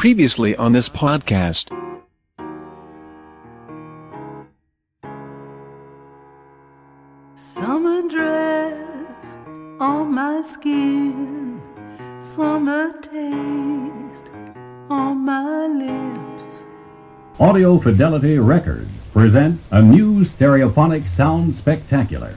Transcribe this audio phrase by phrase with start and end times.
[0.00, 1.68] Previously on this podcast.
[7.36, 9.36] Summer dress
[9.78, 11.60] on my skin,
[12.22, 14.30] summer taste
[14.88, 16.64] on my lips.
[17.38, 22.34] Audio Fidelity Records presents a new stereophonic sound spectacular.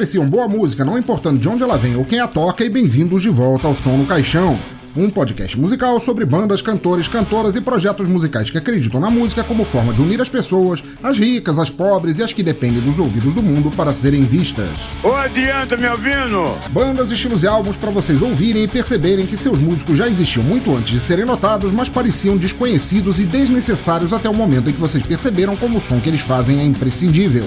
[0.00, 3.20] Apreciam boa música, não importando de onde ela vem ou quem a toca, e bem-vindos
[3.20, 4.58] de volta ao Som no Caixão.
[4.96, 9.62] Um podcast musical sobre bandas, cantores, cantoras e projetos musicais que acreditam na música como
[9.62, 13.34] forma de unir as pessoas, as ricas, as pobres e as que dependem dos ouvidos
[13.34, 14.70] do mundo para serem vistas.
[15.04, 16.56] Ô, adianta, me ouvindo?
[16.70, 20.74] Bandas, estilos e álbuns para vocês ouvirem e perceberem que seus músicos já existiam muito
[20.74, 25.04] antes de serem notados, mas pareciam desconhecidos e desnecessários até o momento em que vocês
[25.04, 27.44] perceberam como o som que eles fazem é imprescindível.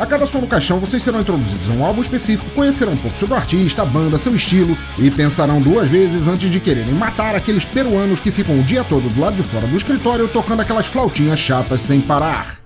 [0.00, 3.18] A cada som no caixão, vocês serão introduzidos a um álbum específico, conhecerão um pouco
[3.18, 7.34] sobre o artista, a banda, seu estilo e pensarão duas vezes antes de quererem matar
[7.34, 10.86] aqueles peruanos que ficam o dia todo do lado de fora do escritório tocando aquelas
[10.86, 12.59] flautinhas chatas sem parar.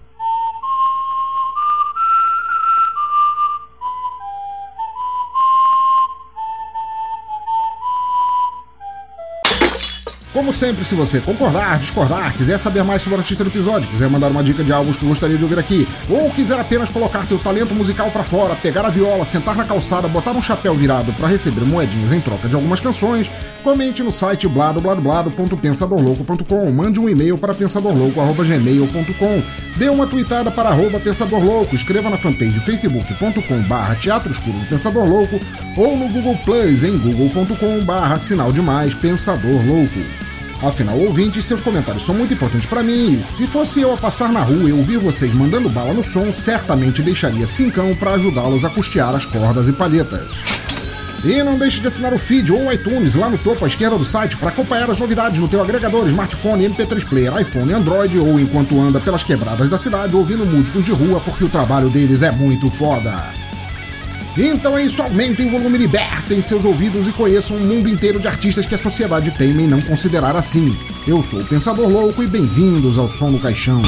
[10.35, 14.11] Como sempre, se você concordar, discordar, quiser saber mais sobre o artista do episódio, quiser
[14.11, 17.39] mandar uma dica de álbuns que gostaria de ouvir aqui, ou quiser apenas colocar teu
[17.39, 21.29] talento musical pra fora, pegar a viola, sentar na calçada, botar um chapéu virado para
[21.29, 23.31] receber moedinhas em troca de algumas canções,
[23.63, 29.43] comente no site bladobladoblado.pensadorlouco.com, mande um e-mail para pensadorlouco@gmail.com,
[29.77, 34.67] dê uma tweetada para arroba Pensador Louco, escreva na fanpage facebook.com barra Teatro Escuro do
[34.67, 35.39] Pensador Louco
[35.77, 40.25] ou no Google Plus em google.com barra Sinal Demais Pensador Louco.
[40.63, 44.33] Afinal, ouvintes, seus comentários são muito importantes para mim e se fosse eu a passar
[44.33, 48.71] na rua e ouvir vocês mandando bala no som, certamente deixaria cincão para ajudá-los a
[48.71, 50.43] custear as cordas e palhetas.
[51.25, 53.97] E não deixe de assinar o feed ou o iTunes lá no topo à esquerda
[53.97, 58.39] do site para acompanhar as novidades no teu agregador, smartphone, MP3 player, iPhone, Android ou
[58.39, 62.31] enquanto anda pelas quebradas da cidade ouvindo músicos de rua porque o trabalho deles é
[62.31, 63.44] muito foda.
[64.37, 68.27] Então é isso, aumentem o volume, libertem seus ouvidos e conheçam um mundo inteiro de
[68.27, 70.77] artistas que a sociedade teme em não considerar assim.
[71.07, 73.81] Eu sou o Pensador Louco e bem-vindos ao Som no Caixão.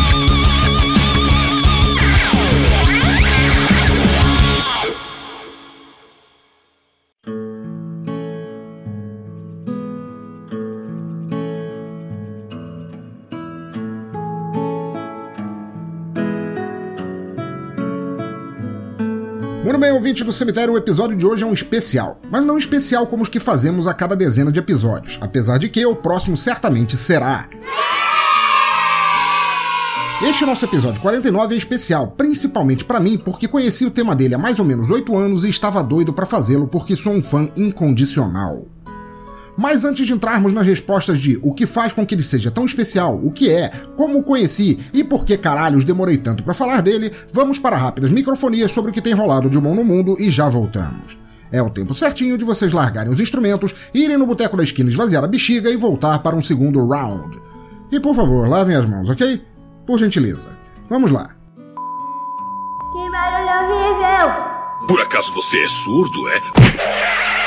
[20.07, 23.29] Ouvinte do cemitério, o episódio de hoje é um especial, mas não especial como os
[23.29, 27.49] que fazemos a cada dezena de episódios, apesar de que o próximo certamente será.
[30.23, 34.39] Este nosso episódio 49 é especial, principalmente para mim, porque conheci o tema dele há
[34.39, 38.76] mais ou menos 8 anos e estava doido para fazê-lo porque sou um fã incondicional.
[39.57, 42.67] Mas antes de entrarmos nas respostas de o que faz com que ele seja tão
[42.67, 46.83] especial, o que é, como o conheci e por que caralhos demorei tanto para falar
[46.83, 50.31] dele, vamos para rápidas microfonias sobre o que tem rolado de bom no mundo e
[50.31, 51.19] já voltamos.
[51.51, 55.25] É o tempo certinho de vocês largarem os instrumentos, irem no boteco da esquina esvaziar
[55.25, 57.41] a bexiga e voltar para um segundo round.
[57.91, 59.41] E por favor, lavem as mãos, ok?
[59.87, 60.51] Por gentileza.
[60.91, 61.31] Vamos lá.
[62.93, 64.87] Que barulho horrível!
[64.89, 67.46] Por acaso você é surdo, é?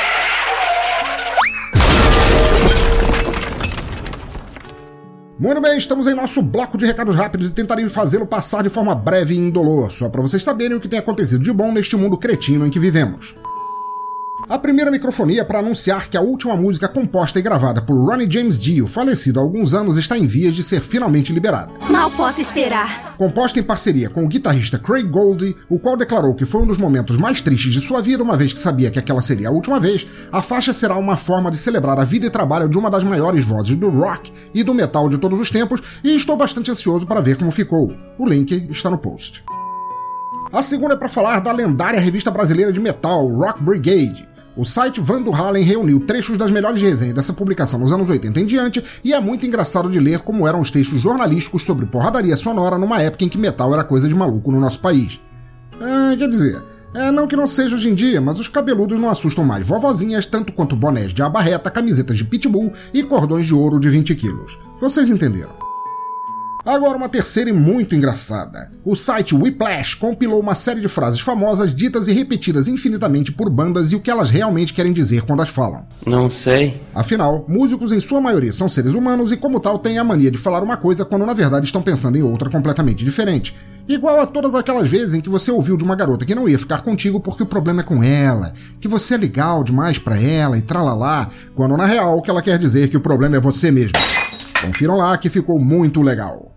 [5.40, 8.94] Muito bem, estamos em nosso bloco de recados rápidos e tentarei fazê-lo passar de forma
[8.94, 12.18] breve e indolor, só para vocês saberem o que tem acontecido de bom neste mundo
[12.18, 13.39] cretino em que vivemos.
[14.50, 18.58] A primeira microfonia para anunciar que a última música composta e gravada por Ronnie James
[18.58, 21.72] Dio, falecido há alguns anos, está em vias de ser finalmente liberada.
[21.88, 23.16] Mal posso esperar.
[23.16, 26.80] Composta em parceria com o guitarrista Craig Goldie, o qual declarou que foi um dos
[26.80, 29.80] momentos mais tristes de sua vida, uma vez que sabia que aquela seria a última
[29.80, 33.04] vez, a faixa será uma forma de celebrar a vida e trabalho de uma das
[33.04, 37.06] maiores vozes do rock e do metal de todos os tempos, e estou bastante ansioso
[37.06, 37.96] para ver como ficou.
[38.18, 39.44] O link está no post.
[40.52, 44.28] A segunda é para falar da lendária revista brasileira de metal, Rock Brigade.
[44.60, 48.42] O site Van do Halen reuniu trechos das melhores resenhas dessa publicação nos anos 80
[48.42, 52.36] em diante, e é muito engraçado de ler como eram os textos jornalísticos sobre porradaria
[52.36, 55.18] sonora numa época em que metal era coisa de maluco no nosso país.
[55.80, 56.62] Ah, quer dizer,
[56.94, 60.26] é não que não seja hoje em dia, mas os cabeludos não assustam mais vovozinhas
[60.26, 64.60] tanto quanto bonés de abarreta, camisetas de pitbull e cordões de ouro de 20 quilos.
[64.82, 65.69] Vocês entenderam.
[66.66, 68.70] Agora uma terceira e muito engraçada.
[68.84, 73.92] O site Whiplash compilou uma série de frases famosas ditas e repetidas infinitamente por bandas
[73.92, 75.88] e o que elas realmente querem dizer quando as falam.
[76.06, 76.80] Não sei.
[76.94, 80.38] Afinal, músicos em sua maioria são seres humanos e como tal têm a mania de
[80.38, 83.56] falar uma coisa quando na verdade estão pensando em outra completamente diferente.
[83.88, 86.60] Igual a todas aquelas vezes em que você ouviu de uma garota que não ia
[86.60, 90.58] ficar contigo porque o problema é com ela, que você é legal demais para ela
[90.58, 93.40] e tralalá, quando na real o que ela quer dizer é que o problema é
[93.40, 93.98] você mesmo.
[94.62, 96.52] Confiram lá que ficou muito legal.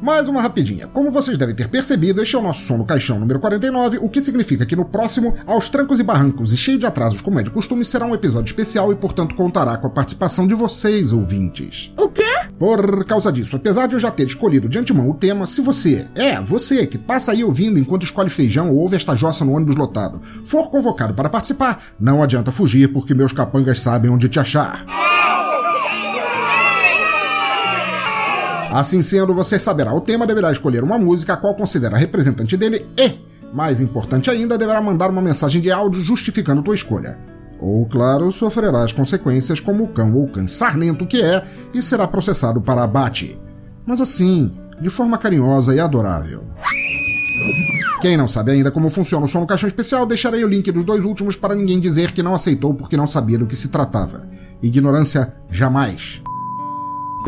[0.00, 0.86] Mais uma rapidinha.
[0.88, 4.08] Como vocês devem ter percebido, este é o nosso som no caixão número 49, o
[4.08, 7.42] que significa que no próximo, aos trancos e barrancos e cheio de atrasos como é
[7.42, 11.92] de costume, será um episódio especial e, portanto, contará com a participação de vocês, ouvintes.
[11.96, 12.22] O quê?
[12.58, 16.06] Por causa disso, apesar de eu já ter escolhido de antemão o tema, se você,
[16.16, 19.76] é, você que passa aí ouvindo enquanto escolhe feijão ou ouve esta jossa no ônibus
[19.76, 24.84] lotado, for convocado para participar, não adianta fugir porque meus capangas sabem onde te achar.
[28.70, 32.86] Assim sendo, você saberá o tema, deverá escolher uma música a qual considera representante dele
[32.98, 33.12] e,
[33.52, 37.18] mais importante ainda, deverá mandar uma mensagem de áudio justificando tua escolha.
[37.60, 41.44] Ou, claro, sofrerá as consequências como o cão ou cã sarnento que é
[41.74, 43.40] e será processado para abate.
[43.86, 46.44] Mas assim, de forma carinhosa e adorável.
[48.00, 50.84] Quem não sabe ainda como funciona o som no caixão especial, deixarei o link dos
[50.84, 54.28] dois últimos para ninguém dizer que não aceitou porque não sabia do que se tratava.
[54.62, 56.22] Ignorância jamais.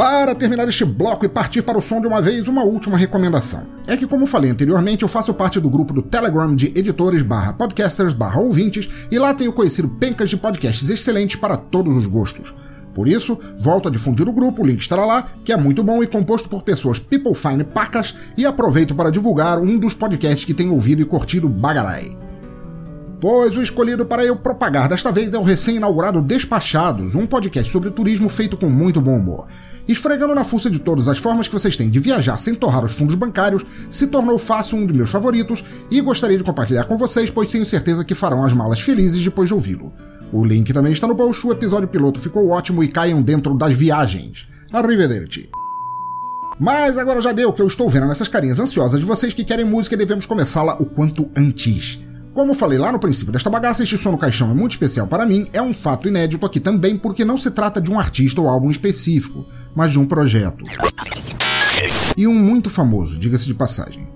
[0.00, 3.66] Para terminar este bloco e partir para o som de uma vez, uma última recomendação.
[3.86, 7.52] É que, como falei anteriormente, eu faço parte do grupo do Telegram de editores barra
[7.52, 12.54] podcasters barra ouvintes e lá tenho conhecido pencas de podcasts excelentes para todos os gostos.
[12.94, 16.02] Por isso, volto a difundir o grupo, o link estará lá, que é muito bom
[16.02, 20.54] e composto por pessoas people fine pacas, e aproveito para divulgar um dos podcasts que
[20.54, 22.16] tenho ouvido e curtido bagarai.
[23.20, 27.90] Pois o escolhido para eu propagar desta vez é o recém-inaugurado Despachados, um podcast sobre
[27.90, 29.46] turismo feito com muito bom humor.
[29.86, 32.96] Esfregando na fuça de todas as formas que vocês têm de viajar sem torrar os
[32.96, 37.30] fundos bancários, se tornou fácil um dos meus favoritos e gostaria de compartilhar com vocês,
[37.30, 39.92] pois tenho certeza que farão as malas felizes depois de ouvi-lo.
[40.32, 43.76] O link também está no post, o episódio piloto ficou ótimo e caiam dentro das
[43.76, 44.48] viagens.
[44.72, 45.50] Arrivederci.
[46.58, 49.64] Mas agora já deu que eu estou vendo nessas carinhas ansiosas de vocês que querem
[49.64, 51.98] música e devemos começá-la o quanto antes.
[52.32, 55.26] Como falei lá no princípio desta bagaça, este som no caixão é muito especial para
[55.26, 58.48] mim, é um fato inédito aqui também porque não se trata de um artista ou
[58.48, 59.44] álbum específico,
[59.74, 60.64] mas de um projeto.
[62.16, 64.08] E um muito famoso, diga-se de passagem.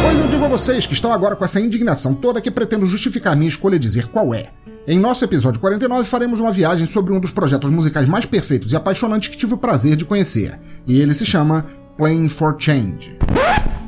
[0.00, 3.36] Pois eu digo a vocês que estão agora com essa indignação toda que pretendo justificar
[3.36, 4.50] minha escolha e dizer qual é.
[4.86, 8.76] Em nosso episódio 49 faremos uma viagem sobre um dos projetos musicais mais perfeitos e
[8.76, 11.66] apaixonantes que tive o prazer de conhecer, e ele se chama
[11.98, 13.18] Playing for Change.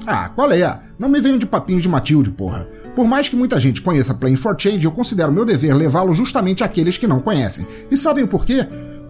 [0.04, 0.80] Ah, qual é?
[0.98, 2.68] Não me venham de papinhos de Matilde, porra.
[2.96, 6.64] Por mais que muita gente conheça Playing for Change, eu considero meu dever levá-lo justamente
[6.64, 7.64] àqueles que não conhecem.
[7.88, 8.26] E sabem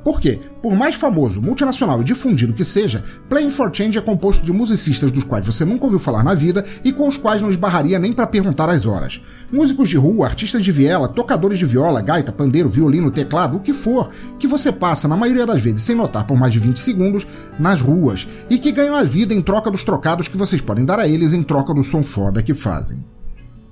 [0.05, 0.41] por quê?
[0.63, 5.11] Por mais famoso, multinacional e difundido que seja, Playing for Change é composto de musicistas
[5.11, 8.13] dos quais você nunca ouviu falar na vida e com os quais não esbarraria nem
[8.13, 9.21] para perguntar as horas.
[9.53, 13.75] Músicos de rua, artistas de viela, tocadores de viola, gaita, pandeiro, violino, teclado, o que
[13.75, 17.27] for, que você passa, na maioria das vezes sem notar por mais de 20 segundos,
[17.59, 20.99] nas ruas, e que ganham a vida em troca dos trocados que vocês podem dar
[20.99, 23.05] a eles em troca do som foda que fazem.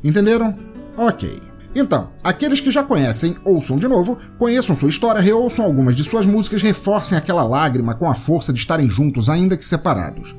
[0.04, 0.56] Entenderam?
[0.96, 1.47] Ok.
[1.74, 6.26] Então, aqueles que já conhecem, ouçam de novo, conheçam sua história, reouçam algumas de suas
[6.26, 10.34] músicas, reforcem aquela lágrima com a força de estarem juntos, ainda que separados.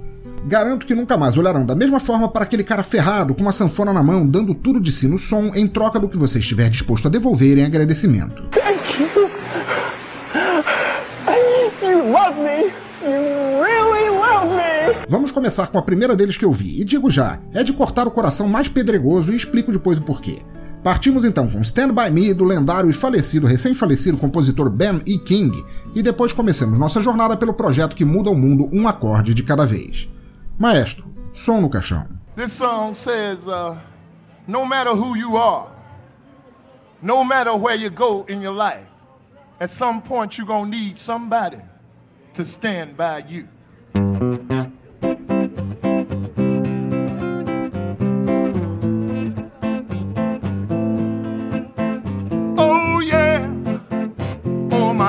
[0.46, 3.94] Garanto que nunca mais olharão da mesma forma para aquele cara ferrado com uma sanfona
[3.94, 7.08] na mão, dando tudo de si no som em troca do que você estiver disposto
[7.08, 8.44] a devolver em agradecimento.
[8.50, 9.30] Thank you.
[11.82, 12.74] You love me.
[13.02, 15.06] You really love me.
[15.08, 18.08] Vamos começar com a primeira deles que eu vi, e digo já, é de cortar
[18.08, 20.40] o coração mais pedregoso e explico depois o porquê.
[20.84, 25.18] Partimos então com Stand By Me do lendário e falecido, recém-falecido compositor Ben E.
[25.18, 25.52] King,
[25.94, 29.66] e depois começamos nossa jornada pelo projeto que muda o mundo um acorde de cada
[29.66, 30.08] vez.
[30.58, 32.08] Maestro, som no caixão.
[32.36, 33.76] This song says, uh,
[34.48, 35.68] no matter who you are,
[37.02, 38.88] no matter where you go in your life,
[39.60, 41.60] at some point you're to need somebody
[42.34, 43.48] to stand by you.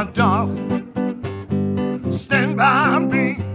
[0.05, 0.89] My darling.
[2.11, 3.50] Stand by me.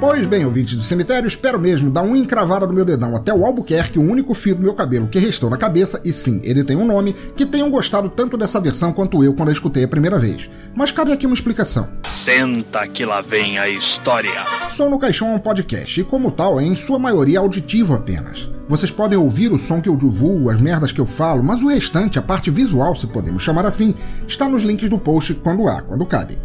[0.00, 3.44] Pois bem, ouvintes do cemitério, espero mesmo dar uma encravada no meu dedão até o
[3.44, 6.74] Albuquerque, o único fio do meu cabelo que restou na cabeça, e sim, ele tem
[6.74, 10.18] um nome, que tenham gostado tanto dessa versão quanto eu quando a escutei a primeira
[10.18, 10.48] vez.
[10.74, 11.86] Mas cabe aqui uma explicação.
[12.08, 14.42] Senta que lá vem a história.
[14.70, 18.48] Som no Caixão é um podcast, e como tal, é em sua maioria auditivo apenas.
[18.66, 21.68] Vocês podem ouvir o som que eu divulgo, as merdas que eu falo, mas o
[21.68, 23.94] restante, a parte visual, se podemos chamar assim,
[24.26, 26.38] está nos links do post quando há, quando cabe.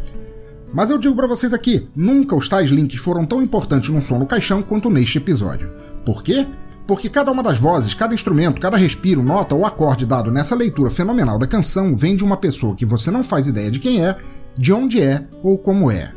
[0.75, 4.20] Mas eu digo pra vocês aqui, nunca os tais links foram tão importantes num som
[4.20, 5.72] no caixão quanto neste episódio.
[6.05, 6.46] Por quê?
[6.86, 10.91] Porque cada uma das vozes, cada instrumento, cada respiro, nota ou acorde dado nessa leitura
[10.91, 14.17] fenomenal da canção vem de uma pessoa que você não faz ideia de quem é,
[14.58, 16.13] de onde é ou como é.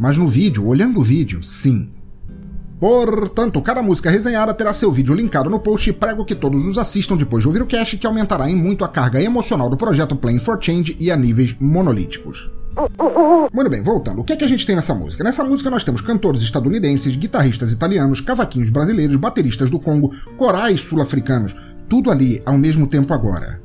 [0.00, 1.92] Mas no vídeo, olhando o vídeo, sim.
[2.80, 6.78] Portanto, cada música resenhada terá seu vídeo linkado no post e prego que todos os
[6.78, 10.16] assistam depois de ouvir o cast, que aumentará em muito a carga emocional do projeto
[10.16, 12.50] Playing for Change e a níveis monolíticos.
[13.52, 14.20] Muito bem, voltando.
[14.20, 15.24] O que é que a gente tem nessa música?
[15.24, 21.56] Nessa música nós temos cantores estadunidenses, guitarristas italianos, cavaquinhos brasileiros, bateristas do Congo, corais sul-africanos,
[21.88, 23.60] tudo ali ao mesmo tempo agora.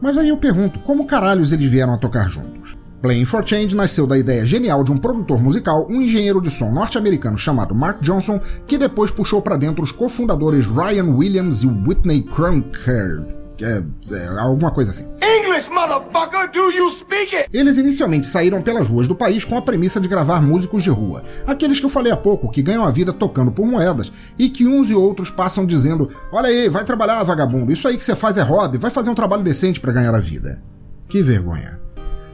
[0.00, 2.76] Mas aí eu pergunto, como caralhos eles vieram a tocar juntos?
[3.00, 6.72] Playing for Change nasceu da ideia genial de um produtor musical, um engenheiro de som
[6.72, 12.22] norte-americano chamado Mark Johnson, que depois puxou para dentro os cofundadores Ryan Williams e Whitney
[12.22, 13.35] Kronker.
[13.62, 13.82] É,
[14.12, 15.04] é, alguma coisa assim.
[15.22, 17.48] English, motherfucker, do you speak it?
[17.52, 21.22] Eles inicialmente saíram pelas ruas do país com a premissa de gravar músicos de rua,
[21.46, 24.66] aqueles que eu falei há pouco, que ganham a vida tocando por moedas e que
[24.66, 28.36] uns e outros passam dizendo: Olha aí, vai trabalhar, vagabundo, isso aí que você faz
[28.36, 30.62] é hobby, vai fazer um trabalho decente para ganhar a vida.
[31.08, 31.80] Que vergonha.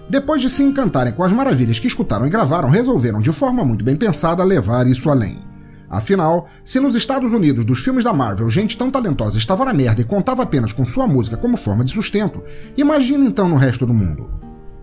[0.09, 3.85] Depois de se encantarem com as maravilhas que escutaram e gravaram, resolveram, de forma muito
[3.85, 5.39] bem pensada, levar isso além.
[5.93, 10.01] Afinal, se nos Estados Unidos dos filmes da Marvel gente tão talentosa estava na merda
[10.01, 12.43] e contava apenas com sua música como forma de sustento,
[12.75, 14.27] imagina então no resto do mundo.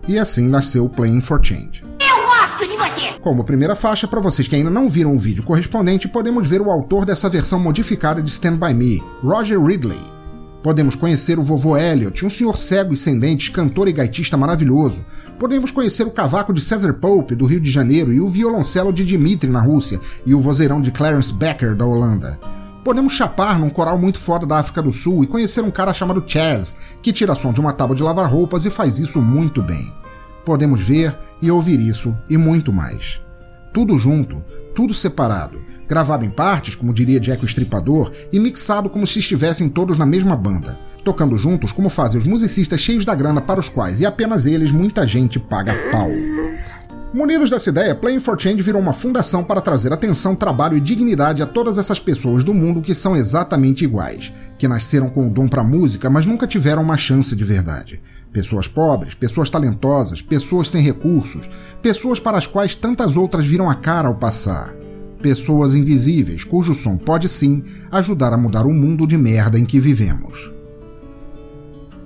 [0.06, 1.84] E assim nasceu Playing for Change.
[1.98, 3.20] Eu gosto de você!
[3.20, 6.70] Como primeira faixa, para vocês que ainda não viram o vídeo correspondente, podemos ver o
[6.70, 10.19] autor dessa versão modificada de Stand By Me, Roger Ridley.
[10.62, 15.04] Podemos conhecer o vovô Elliot, um senhor cego e sem dentes, cantor e gaitista maravilhoso.
[15.38, 19.04] Podemos conhecer o cavaco de Cesar Pope, do Rio de Janeiro, e o violoncelo de
[19.04, 22.38] Dimitri, na Rússia, e o vozeirão de Clarence Becker, da Holanda.
[22.84, 26.22] Podemos chapar num coral muito foda da África do Sul e conhecer um cara chamado
[26.26, 29.90] Chaz, que tira som de uma tábua de lavar roupas e faz isso muito bem.
[30.44, 33.20] Podemos ver e ouvir isso e muito mais.
[33.72, 39.06] Tudo junto, tudo separado, gravado em partes, como diria Jack o Estripador, e mixado como
[39.06, 43.40] se estivessem todos na mesma banda, tocando juntos como fazem os musicistas cheios da grana
[43.40, 46.10] para os quais, e apenas eles, muita gente paga pau.
[47.12, 51.42] Munidos dessa ideia, Playing for Change virou uma fundação para trazer atenção, trabalho e dignidade
[51.42, 55.48] a todas essas pessoas do mundo que são exatamente iguais, que nasceram com o dom
[55.48, 58.00] para música, mas nunca tiveram uma chance de verdade.
[58.32, 61.50] Pessoas pobres, pessoas talentosas, pessoas sem recursos,
[61.82, 64.72] pessoas para as quais tantas outras viram a cara ao passar.
[65.20, 69.80] Pessoas invisíveis, cujo som pode sim ajudar a mudar o mundo de merda em que
[69.80, 70.59] vivemos.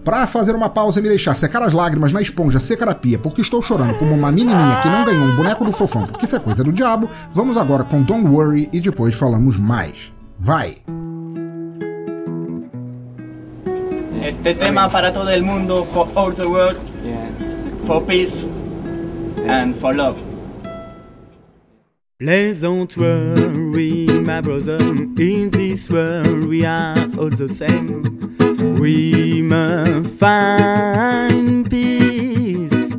[0.04, 3.62] Pra fazer uma pausa e me deixar secar as lágrimas na esponja secarapia porque estou
[3.62, 6.62] chorando como uma menininha que não ganhou um boneco do fofão porque isso é coisa
[6.62, 10.12] do diabo, vamos agora com Don't Worry e depois falamos mais.
[10.38, 10.76] Vai!
[14.22, 16.78] Este tema para todo el mundo, for all the world,
[17.86, 18.46] for peace
[19.48, 20.18] and for love.
[22.18, 24.78] Please don't worry, my brother.
[25.18, 28.33] In this world, we are all the same.
[28.78, 32.94] We must find peace.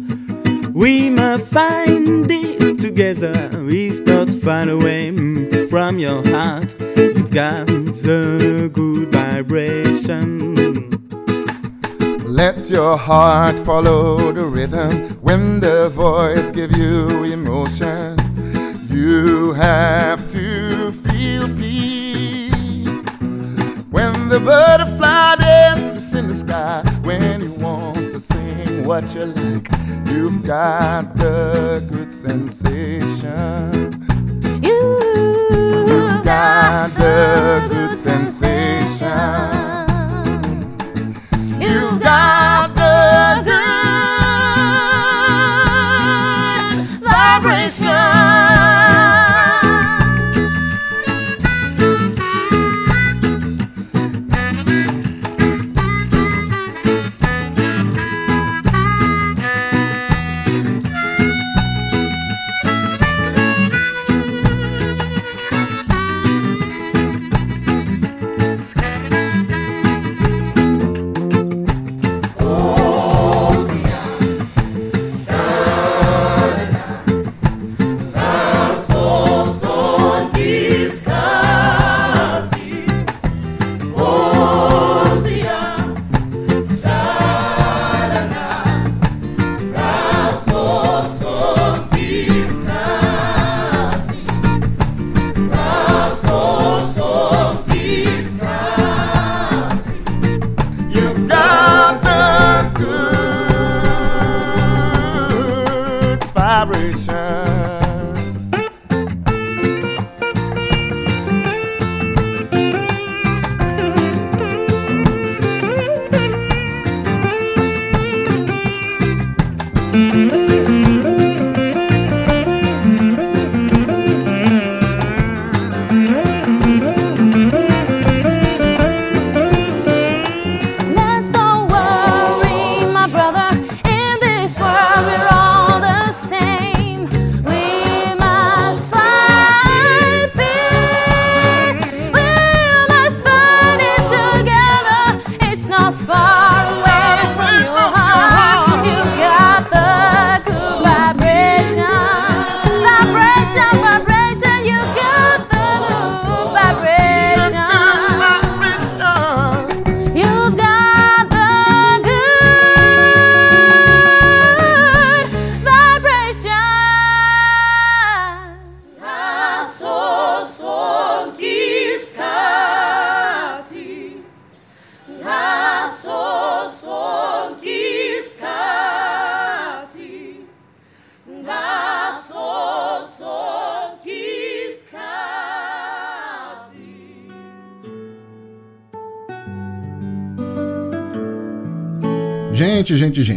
[0.74, 3.34] We must find it together.
[3.68, 5.12] It's not far away
[5.70, 6.76] from your heart.
[6.98, 10.56] You've got the good vibration.
[12.26, 18.18] Let your heart follow the rhythm when the voice give you emotion.
[18.90, 23.06] You have to feel peace
[23.90, 24.85] when the butterfly
[25.38, 26.84] dances in the sky.
[27.04, 29.68] When you want to sing what you like,
[30.10, 34.06] you've got the good sensation.
[34.62, 39.10] You've got the good sensation.
[41.60, 42.75] You've got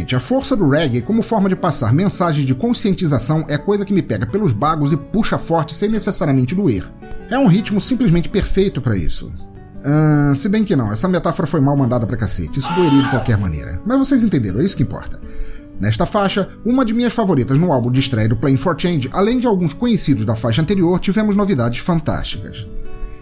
[0.09, 3.93] Gente, a força do reggae como forma de passar mensagens de conscientização é coisa que
[3.93, 6.83] me pega pelos bagos e puxa forte sem necessariamente doer.
[7.29, 9.31] É um ritmo simplesmente perfeito para isso.
[9.85, 13.09] Ah, se bem que não, essa metáfora foi mal mandada pra cacete, isso doeria de
[13.11, 13.79] qualquer maneira.
[13.85, 15.21] Mas vocês entenderam, é isso que importa.
[15.79, 19.37] Nesta faixa, uma de minhas favoritas no álbum de estreia do Playing for Change, além
[19.37, 22.67] de alguns conhecidos da faixa anterior, tivemos novidades fantásticas.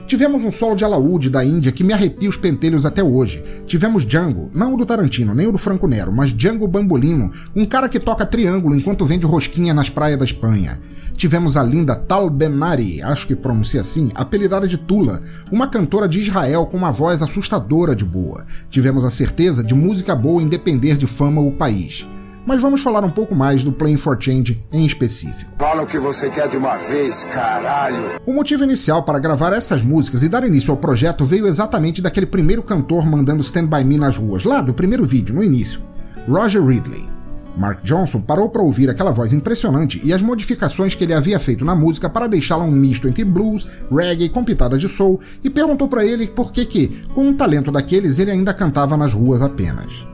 [0.08, 3.43] Tivemos um solo de alaúde da Índia que me arrepia os pentelhos até hoje.
[3.65, 7.65] Tivemos Django, não o do Tarantino, nem o do Franco Nero, mas Django Bambolino, um
[7.65, 10.80] cara que toca triângulo enquanto vende rosquinha nas praias da Espanha.
[11.17, 16.22] Tivemos a linda Tal Benari, acho que pronuncia assim, apelidada de Tula, uma cantora de
[16.22, 18.46] Israel com uma voz assustadora de boa.
[18.70, 22.08] Tivemos a certeza de música boa em depender de fama o país
[22.48, 25.52] mas vamos falar um pouco mais do Playing for Change em específico.
[25.60, 28.22] Fala o que você quer de uma vez, caralho.
[28.26, 32.26] O motivo inicial para gravar essas músicas e dar início ao projeto veio exatamente daquele
[32.26, 35.82] primeiro cantor mandando Stand By Me nas ruas, lá do primeiro vídeo, no início,
[36.26, 37.10] Roger Ridley.
[37.58, 41.66] Mark Johnson parou para ouvir aquela voz impressionante e as modificações que ele havia feito
[41.66, 45.90] na música para deixá-la um misto entre blues, reggae com pitadas de soul e perguntou
[45.90, 50.06] para ele por que que, com um talento daqueles, ele ainda cantava nas ruas apenas.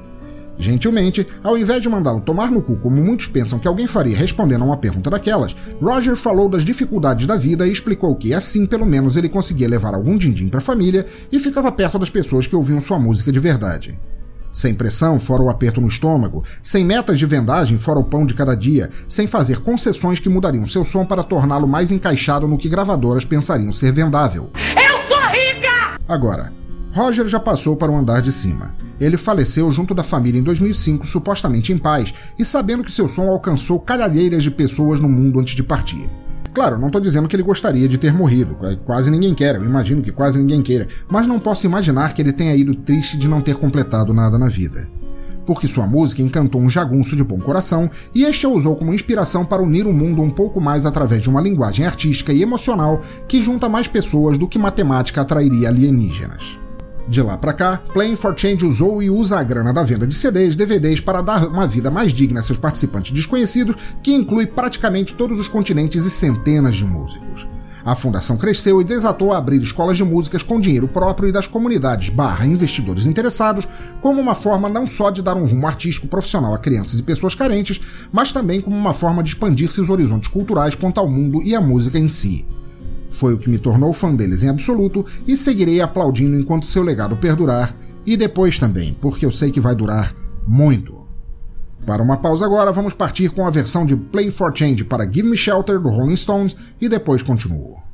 [0.64, 4.62] Gentilmente, ao invés de mandá-lo tomar no cu como muitos pensam que alguém faria respondendo
[4.62, 8.86] a uma pergunta daquelas, Roger falou das dificuldades da vida e explicou que assim pelo
[8.86, 12.56] menos ele conseguia levar algum din-din para a família e ficava perto das pessoas que
[12.56, 14.00] ouviam sua música de verdade.
[14.54, 18.34] Sem pressão, fora o aperto no estômago, sem metas de vendagem, fora o pão de
[18.34, 22.70] cada dia, sem fazer concessões que mudariam seu som para torná-lo mais encaixado no que
[22.70, 24.50] gravadoras pensariam ser vendável.
[24.56, 26.00] Eu sou rica!
[26.08, 26.54] Agora,
[26.94, 28.76] Roger já passou para o andar de cima.
[29.02, 33.30] Ele faleceu junto da família em 2005, supostamente em paz, e sabendo que seu som
[33.30, 36.08] alcançou calheiras de pessoas no mundo antes de partir.
[36.54, 40.04] Claro, não estou dizendo que ele gostaria de ter morrido, quase ninguém quer, eu imagino
[40.04, 43.42] que quase ninguém queira, mas não posso imaginar que ele tenha ido triste de não
[43.42, 44.88] ter completado nada na vida.
[45.48, 49.44] Porque sua música encantou um jagunço de bom coração e este a usou como inspiração
[49.44, 53.42] para unir o mundo um pouco mais através de uma linguagem artística e emocional que
[53.42, 56.63] junta mais pessoas do que matemática atrairia alienígenas.
[57.08, 60.14] De lá para cá, Playing for Change usou e usa a grana da venda de
[60.14, 65.14] CDs, DVDs para dar uma vida mais digna a seus participantes desconhecidos, que inclui praticamente
[65.14, 67.48] todos os continentes e centenas de músicos.
[67.86, 71.48] A fundação cresceu e desatou a abrir escolas de músicas com dinheiro próprio e das
[71.48, 73.68] comunidades barra investidores interessados,
[74.00, 77.36] como uma forma não só de dar um rumo artístico profissional a crianças e pessoas
[77.36, 81.54] carentes, mas também como uma forma de expandir seus horizontes culturais quanto ao mundo e
[81.54, 82.46] à música em si.
[83.14, 87.16] Foi o que me tornou fã deles em absoluto e seguirei aplaudindo enquanto seu legado
[87.16, 87.74] perdurar,
[88.06, 90.14] e depois também, porque eu sei que vai durar
[90.46, 91.04] muito.
[91.86, 95.28] Para uma pausa agora, vamos partir com a versão de Play for Change para Give
[95.28, 97.93] Me Shelter do Rolling Stones e depois continuo.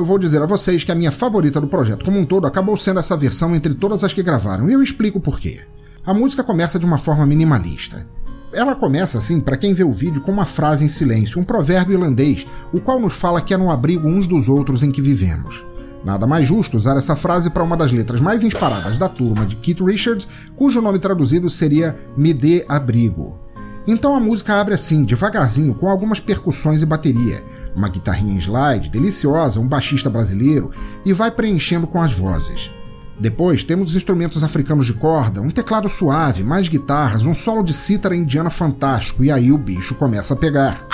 [0.00, 2.74] Eu vou dizer a vocês que a minha favorita do projeto como um todo acabou
[2.74, 5.60] sendo essa versão entre todas as que gravaram, e eu explico por quê.
[6.06, 8.06] A música começa de uma forma minimalista.
[8.50, 11.92] Ela começa assim, para quem vê o vídeo, com uma frase em silêncio, um provérbio
[11.92, 15.62] irlandês, o qual nos fala que é no abrigo uns dos outros em que vivemos.
[16.02, 19.56] Nada mais justo usar essa frase para uma das letras mais inspiradas da turma de
[19.56, 23.38] Keith Richards, cujo nome traduzido seria Me Dê Abrigo.
[23.86, 27.44] Então a música abre assim, devagarzinho, com algumas percussões e bateria,
[27.80, 30.70] uma guitarrinha em slide, deliciosa, um baixista brasileiro,
[31.04, 32.70] e vai preenchendo com as vozes.
[33.18, 37.74] Depois temos os instrumentos africanos de corda, um teclado suave, mais guitarras, um solo de
[37.74, 40.86] cítara indiana fantástico, e aí o bicho começa a pegar.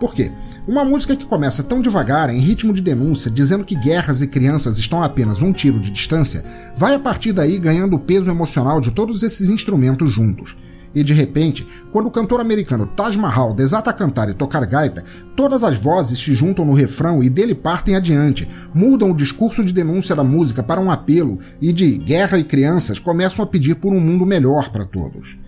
[0.00, 0.32] Por quê?
[0.66, 4.76] Uma música que começa tão devagar, em ritmo de denúncia, dizendo que guerras e crianças
[4.76, 6.44] estão a apenas um tiro de distância,
[6.76, 10.56] vai a partir daí ganhando o peso emocional de todos esses instrumentos juntos.
[10.94, 15.04] E de repente, quando o cantor americano Taj Mahal desata a cantar e tocar gaita,
[15.36, 19.72] todas as vozes se juntam no refrão e dele partem adiante, mudam o discurso de
[19.72, 23.92] denúncia da música para um apelo e de guerra e crianças começam a pedir por
[23.92, 25.38] um mundo melhor para todos.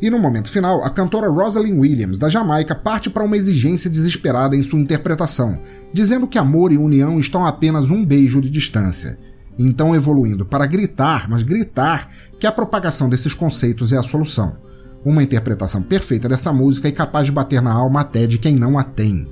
[0.00, 4.54] E no momento final, a cantora Rosalind Williams, da Jamaica, parte para uma exigência desesperada
[4.54, 5.58] em sua interpretação,
[5.92, 9.18] dizendo que amor e união estão apenas um beijo de distância.
[9.58, 14.56] Então evoluindo para gritar, mas gritar, que a propagação desses conceitos é a solução.
[15.04, 18.78] Uma interpretação perfeita dessa música e capaz de bater na alma até de quem não
[18.78, 19.26] a tem.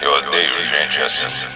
[0.00, 1.46] Eu odeio gente assim.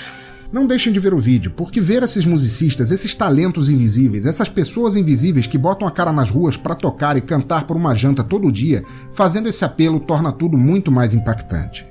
[0.51, 4.97] Não deixem de ver o vídeo, porque ver esses musicistas, esses talentos invisíveis, essas pessoas
[4.97, 8.51] invisíveis que botam a cara nas ruas para tocar e cantar por uma janta todo
[8.51, 11.87] dia, fazendo esse apelo torna tudo muito mais impactante.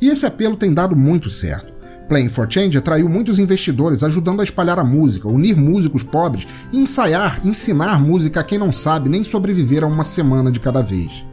[0.00, 1.72] E esse apelo tem dado muito certo.
[2.10, 6.80] Playing for Change atraiu muitos investidores, ajudando a espalhar a música, unir músicos pobres e
[6.80, 11.24] ensaiar, ensinar música a quem não sabe nem sobreviver a uma semana de cada vez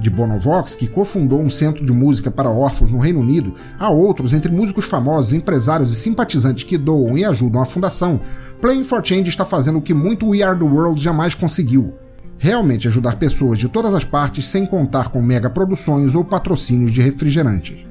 [0.00, 4.32] de Bonovox, que cofundou um centro de música para órfãos no Reino Unido, a outros
[4.32, 8.20] entre músicos famosos, empresários e simpatizantes que doam e ajudam a fundação,
[8.60, 11.94] Playing for Change está fazendo o que muito We Are the World jamais conseguiu.
[12.36, 17.00] Realmente ajudar pessoas de todas as partes sem contar com mega produções ou patrocínios de
[17.00, 17.86] refrigerantes.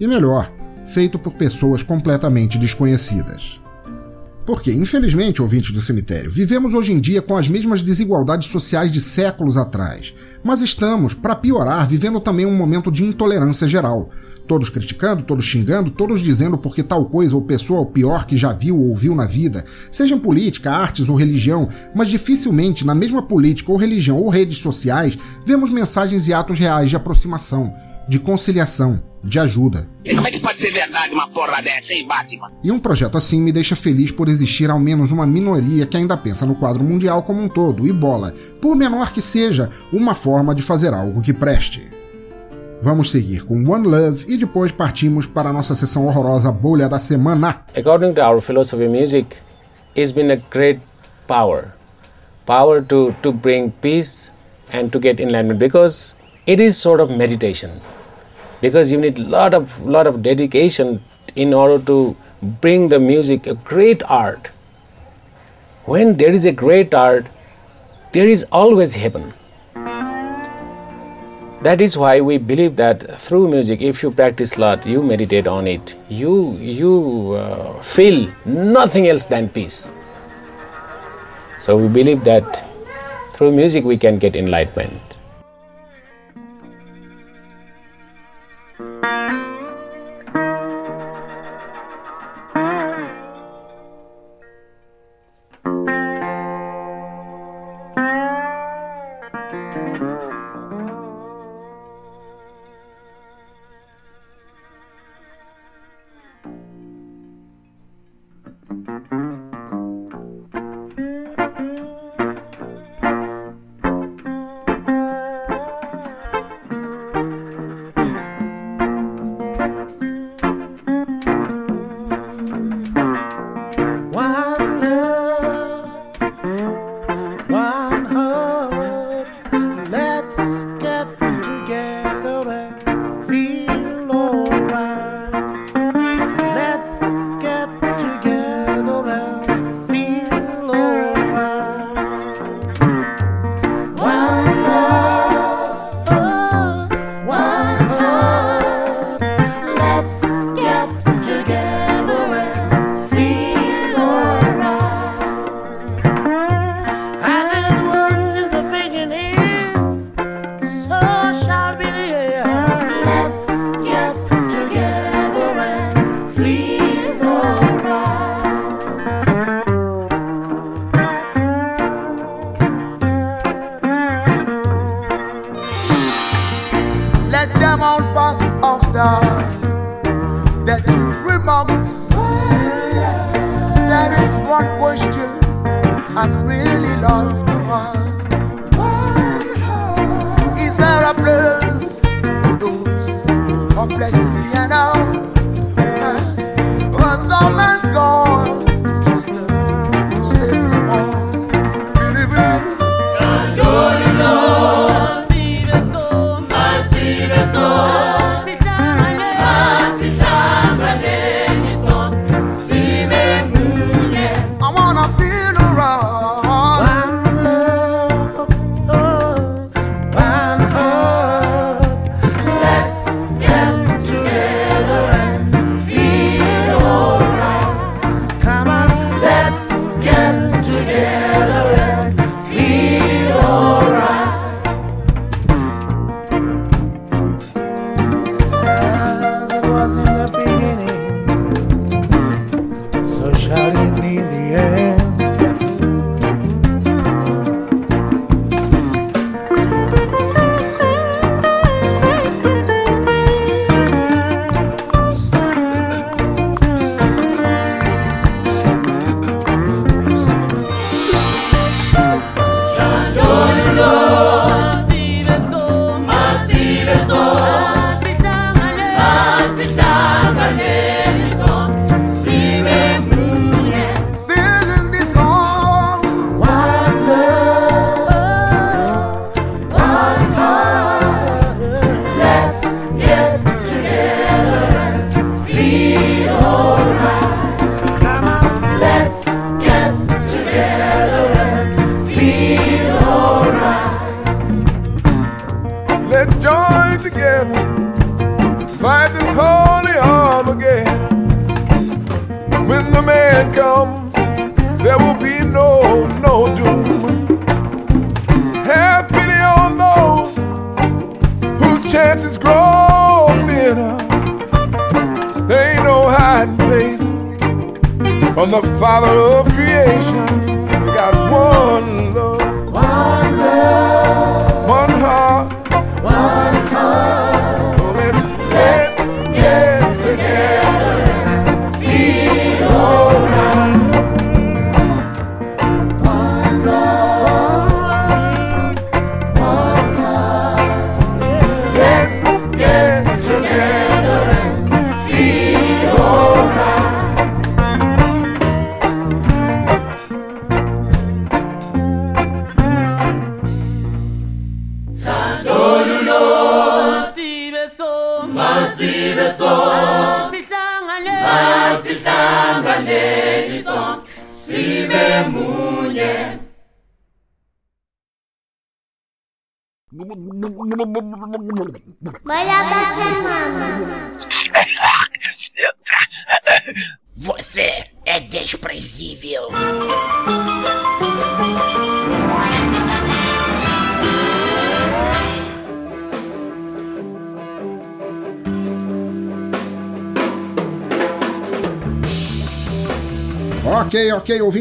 [0.00, 0.50] E melhor,
[0.86, 3.60] feito por pessoas completamente desconhecidas.
[4.44, 9.00] Porque, infelizmente, ouvintes do cemitério, vivemos hoje em dia com as mesmas desigualdades sociais de
[9.00, 10.12] séculos atrás.
[10.42, 14.10] Mas estamos, para piorar, vivendo também um momento de intolerância geral.
[14.48, 18.36] Todos criticando, todos xingando, todos dizendo porque tal coisa ou pessoa é o pior que
[18.36, 22.96] já viu ou ouviu na vida, seja em política, artes ou religião, mas dificilmente na
[22.96, 25.16] mesma política ou religião ou redes sociais
[25.46, 27.72] vemos mensagens e atos reais de aproximação,
[28.08, 29.88] de conciliação, de ajuda.
[30.04, 32.50] E como é que pode ser verdade uma porra dessa, hein, Batman?
[32.62, 36.16] E um projeto assim me deixa feliz por existir ao menos uma minoria que ainda
[36.16, 40.54] pensa no quadro mundial como um todo e bola, por menor que seja, uma forma
[40.54, 41.88] de fazer algo que preste.
[42.82, 46.98] Vamos seguir com One Love e depois partimos para a nossa sessão horrorosa Bolha da
[46.98, 47.64] Semana.
[47.76, 49.36] According to our philosophy, music
[49.96, 50.80] has been a great
[51.28, 51.74] power.
[52.44, 54.32] Power to, to bring peace
[54.72, 57.80] and to get enlightenment because it is sort of meditation.
[58.62, 60.90] because you need a lot of lot of dedication
[61.44, 62.16] in order to
[62.64, 64.50] bring the music a great art.
[65.84, 67.26] When there is a great art
[68.16, 69.32] there is always heaven.
[71.66, 75.68] That is why we believe that through music if you practice lot you meditate on
[75.72, 76.34] it you
[76.74, 76.92] you
[77.42, 79.80] uh, feel nothing else than peace.
[81.58, 82.62] So we believe that
[83.34, 85.11] through music we can get enlightenment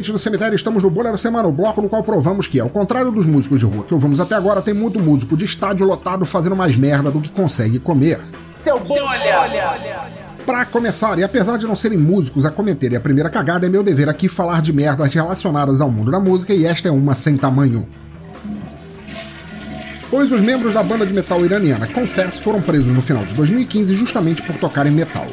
[0.01, 2.47] Ok, ok, ouvinte do cemitério, estamos no Bolha da Semana, o bloco no qual provamos
[2.47, 5.45] que, ao contrário dos músicos de rua que ouvimos até agora, tem muito músico de
[5.45, 8.19] estádio lotado fazendo mais merda do que consegue comer.
[8.63, 9.77] Seu bolha!
[10.45, 13.83] Pra começar, e apesar de não serem músicos a cometerem a primeira cagada, é meu
[13.83, 17.37] dever aqui falar de merdas relacionadas ao mundo da música e esta é uma sem
[17.37, 17.87] tamanho.
[20.09, 23.93] Pois os membros da banda de metal iraniana Confess foram presos no final de 2015
[23.95, 25.27] justamente por tocarem metal.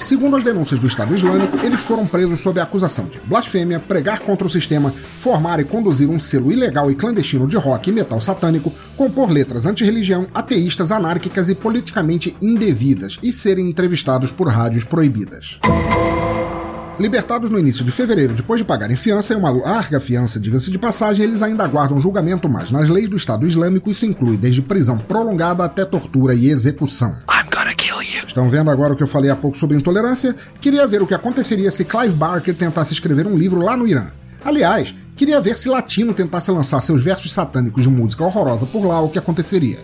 [0.00, 4.20] Segundo as denúncias do Estado Islâmico, eles foram presos sob a acusação de blasfêmia, pregar
[4.20, 8.20] contra o sistema, formar e conduzir um selo ilegal e clandestino de rock e metal
[8.20, 15.58] satânico, compor letras antirreligião, ateístas, anárquicas e politicamente indevidas e serem entrevistados por rádios proibidas.
[16.98, 20.78] Libertados no início de fevereiro, depois de pagarem fiança e uma larga fiança, diga-se de
[20.78, 24.98] passagem, eles ainda aguardam julgamento, mas nas leis do Estado Islâmico isso inclui desde prisão
[24.98, 27.16] prolongada até tortura e execução.
[28.26, 30.34] Estão vendo agora o que eu falei há pouco sobre intolerância?
[30.60, 34.06] Queria ver o que aconteceria se Clive Barker tentasse escrever um livro lá no Irã.
[34.44, 39.00] Aliás, queria ver se Latino tentasse lançar seus versos satânicos de música horrorosa por lá,
[39.00, 39.78] o que aconteceria.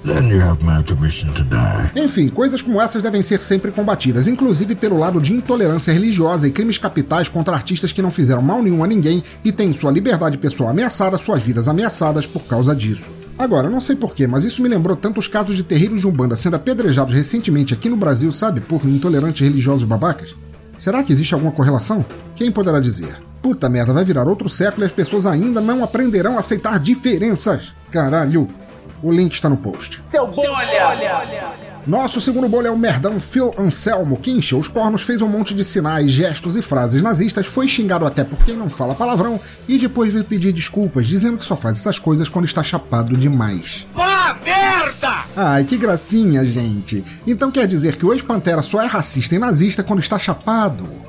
[1.96, 6.52] Enfim, coisas como essas devem ser sempre combatidas, inclusive pelo lado de intolerância religiosa e
[6.52, 10.38] crimes capitais contra artistas que não fizeram mal nenhum a ninguém e têm sua liberdade
[10.38, 13.10] pessoal ameaçada, suas vidas ameaçadas por causa disso.
[13.36, 16.36] Agora, não sei porquê, mas isso me lembrou tanto os casos de terreiros de Umbanda
[16.36, 20.36] sendo apedrejados recentemente aqui no Brasil, sabe, por intolerantes religiosos babacas.
[20.78, 22.04] Será que existe alguma correlação?
[22.36, 23.20] Quem poderá dizer?
[23.44, 27.74] Puta merda, vai virar outro século e as pessoas ainda não aprenderão a aceitar diferenças.
[27.90, 28.48] Caralho.
[29.02, 30.02] O link está no post.
[30.08, 31.54] Seu bolha!
[31.86, 35.52] Nosso segundo bolha é o merdão Phil Anselmo, que encheu os cornos, fez um monte
[35.52, 39.38] de sinais, gestos e frases nazistas, foi xingado até por quem não fala palavrão
[39.68, 43.86] e depois veio pedir desculpas, dizendo que só faz essas coisas quando está chapado demais.
[43.92, 45.24] Vá merda!
[45.36, 47.04] Ai, que gracinha, gente.
[47.26, 51.03] Então quer dizer que o ex-Pantera só é racista e nazista quando está chapado?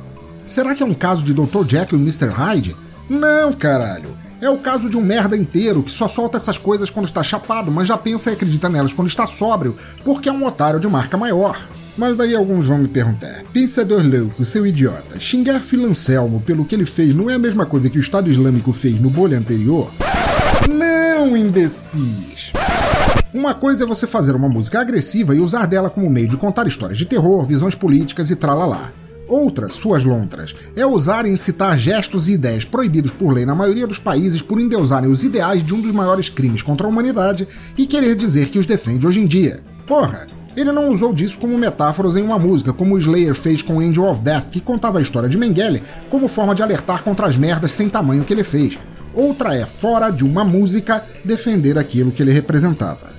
[0.46, 1.68] Será que é um caso de Dr.
[1.68, 2.28] Jekyll e Mr.
[2.28, 2.76] Hyde?
[3.10, 4.16] Não, caralho.
[4.40, 7.72] É o caso de um merda inteiro que só solta essas coisas quando está chapado,
[7.72, 11.18] mas já pensa e acredita nelas quando está sóbrio, porque é um otário de marca
[11.18, 11.58] maior.
[11.98, 16.86] Mas daí alguns vão me perguntar: pensador louco, seu idiota, xingar Filancelmo pelo que ele
[16.86, 19.90] fez não é a mesma coisa que o Estado Islâmico fez no bolha anterior?
[20.70, 22.52] Não, imbecis!
[23.34, 26.68] Uma coisa é você fazer uma música agressiva e usar dela como meio de contar
[26.68, 28.92] histórias de terror, visões políticas e tralalá.
[29.28, 33.88] Outra, suas lontras, é usar e incitar gestos e ideias proibidos por lei na maioria
[33.88, 37.48] dos países por endeusarem os ideais de um dos maiores crimes contra a humanidade
[37.78, 39.60] e querer dizer que os defende hoje em dia.
[39.88, 43.80] Porra, ele não usou disso como metáforas em uma música, como o Slayer fez com
[43.80, 47.36] Angel of Death, que contava a história de Mengele como forma de alertar contra as
[47.36, 48.78] merdas sem tamanho que ele fez.
[49.14, 53.10] Outra é, fora de uma música, defender aquilo que ele representava.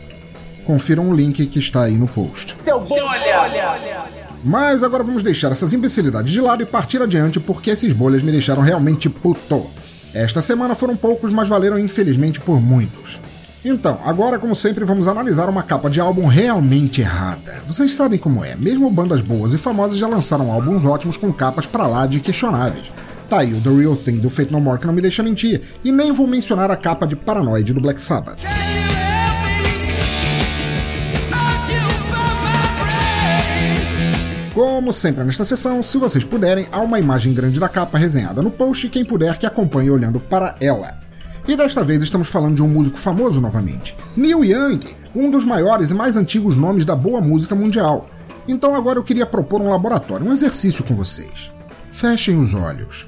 [0.64, 2.56] Confiram o link que está aí no post.
[2.62, 4.15] Seu bolha!
[4.46, 8.30] Mas agora vamos deixar essas imbecilidades de lado e partir adiante porque esses bolhas me
[8.30, 9.66] deixaram realmente puto.
[10.14, 13.18] Esta semana foram poucos, mas valeram infelizmente por muitos.
[13.64, 17.60] Então, agora como sempre vamos analisar uma capa de álbum realmente errada.
[17.66, 21.66] Vocês sabem como é, mesmo bandas boas e famosas já lançaram álbuns ótimos com capas
[21.66, 22.92] pra lá de questionáveis.
[23.28, 25.60] Tá aí o The Real Thing do Fate No More que não me deixa mentir,
[25.82, 28.38] e nem vou mencionar a capa de Paranoid do Black Sabbath.
[34.56, 38.50] Como sempre nesta sessão, se vocês puderem, há uma imagem grande da capa resenhada no
[38.50, 40.94] post e quem puder que acompanhe olhando para ela.
[41.46, 44.80] E desta vez estamos falando de um músico famoso novamente, Neil Young,
[45.14, 48.08] um dos maiores e mais antigos nomes da boa música mundial.
[48.48, 51.52] Então agora eu queria propor um laboratório, um exercício com vocês.
[51.92, 53.06] Fechem os olhos.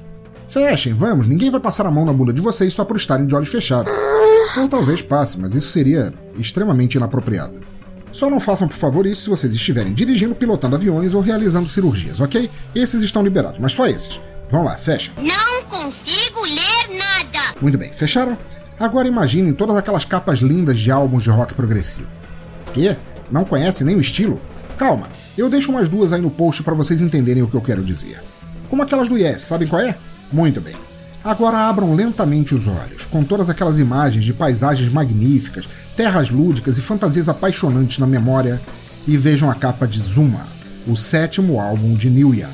[0.49, 3.33] Fechem, vamos, ninguém vai passar a mão na bunda de vocês só por estarem de
[3.33, 3.91] olhos fechados.
[4.55, 7.78] Ou talvez passe, mas isso seria extremamente inapropriado.
[8.11, 12.19] Só não façam, por favor, isso se vocês estiverem dirigindo, pilotando aviões ou realizando cirurgias,
[12.19, 12.49] ok?
[12.73, 14.19] Esses estão liberados, mas só esses.
[14.49, 15.11] Vão lá, fecha.
[15.17, 17.55] Não consigo ler nada.
[17.61, 18.37] Muito bem, fecharam?
[18.79, 22.07] Agora imaginem todas aquelas capas lindas de álbuns de rock progressivo.
[22.73, 22.95] Quê?
[23.29, 24.41] Não conhece nem o estilo?
[24.77, 27.83] Calma, eu deixo umas duas aí no post para vocês entenderem o que eu quero
[27.83, 28.23] dizer.
[28.69, 29.95] Como aquelas do Yes, sabem qual é?
[30.31, 30.75] Muito bem.
[31.23, 36.81] Agora abram lentamente os olhos, com todas aquelas imagens de paisagens magníficas, terras lúdicas e
[36.81, 38.61] fantasias apaixonantes na memória,
[39.07, 40.47] e vejam a capa de Zuma,
[40.87, 42.53] o sétimo álbum de Neil Young.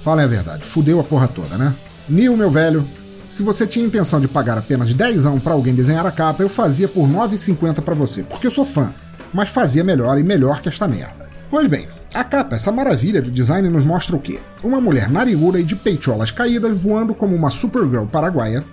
[0.00, 1.74] Falem a verdade, fudeu a porra toda, né?
[2.08, 2.86] Neil, meu velho,
[3.30, 6.88] se você tinha intenção de pagar apenas 10 para alguém desenhar a capa, eu fazia
[6.88, 8.92] por 9,50 para você, porque eu sou fã,
[9.32, 11.30] mas fazia melhor e melhor que esta merda.
[11.48, 14.40] Pois bem, a capa, essa maravilha do design, nos mostra o quê?
[14.64, 18.64] Uma mulher narigura e de peitolas caídas voando como uma Supergirl paraguaia,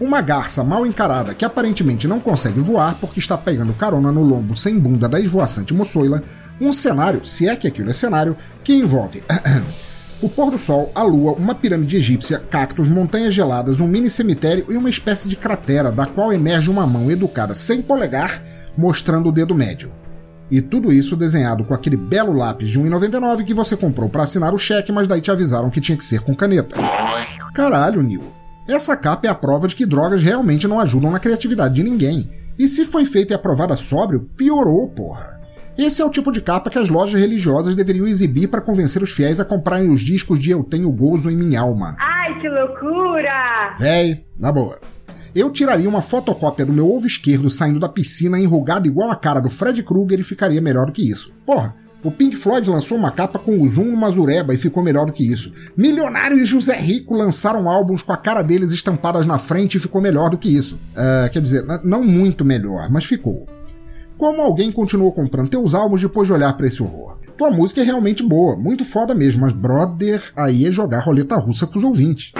[0.00, 4.56] uma garça mal encarada que aparentemente não consegue voar porque está pegando carona no lombo
[4.56, 6.22] sem bunda da esvoaçante moçoila,
[6.60, 9.24] um cenário, se é que aquilo é cenário, que envolve
[10.22, 14.66] o pôr do sol, a lua, uma pirâmide egípcia, cactos, montanhas geladas, um mini cemitério
[14.68, 18.40] e uma espécie de cratera da qual emerge uma mão educada sem polegar,
[18.76, 20.03] mostrando o dedo médio.
[20.50, 24.54] E tudo isso desenhado com aquele belo lápis de 1,99 que você comprou para assinar
[24.54, 26.76] o cheque, mas daí te avisaram que tinha que ser com caneta.
[27.54, 28.34] Caralho, Neil.
[28.68, 32.30] Essa capa é a prova de que drogas realmente não ajudam na criatividade de ninguém.
[32.58, 35.40] E se foi feita e aprovada sóbrio, piorou, porra.
[35.76, 39.10] Esse é o tipo de capa que as lojas religiosas deveriam exibir para convencer os
[39.10, 41.96] fiéis a comprarem os discos de Eu Tenho Gozo em Minha Alma.
[41.98, 43.74] Ai, que loucura!
[43.76, 44.78] Véi, na boa.
[45.34, 49.40] Eu tiraria uma fotocópia do meu ovo esquerdo saindo da piscina enrugado igual a cara
[49.40, 51.34] do Fred Krueger e ficaria melhor do que isso.
[51.44, 51.74] Porra,
[52.04, 55.12] o Pink Floyd lançou uma capa com o zoom numa zureba e ficou melhor do
[55.12, 55.52] que isso.
[55.76, 60.00] Milionário e José Rico lançaram álbuns com a cara deles estampadas na frente e ficou
[60.00, 60.76] melhor do que isso.
[60.92, 63.48] Uh, quer dizer, não muito melhor, mas ficou.
[64.16, 67.16] Como alguém continuou comprando teus álbuns depois de olhar para esse horror?
[67.36, 71.66] Tua música é realmente boa, muito foda mesmo, mas brother, aí é jogar roleta russa
[71.66, 72.32] com os ouvintes.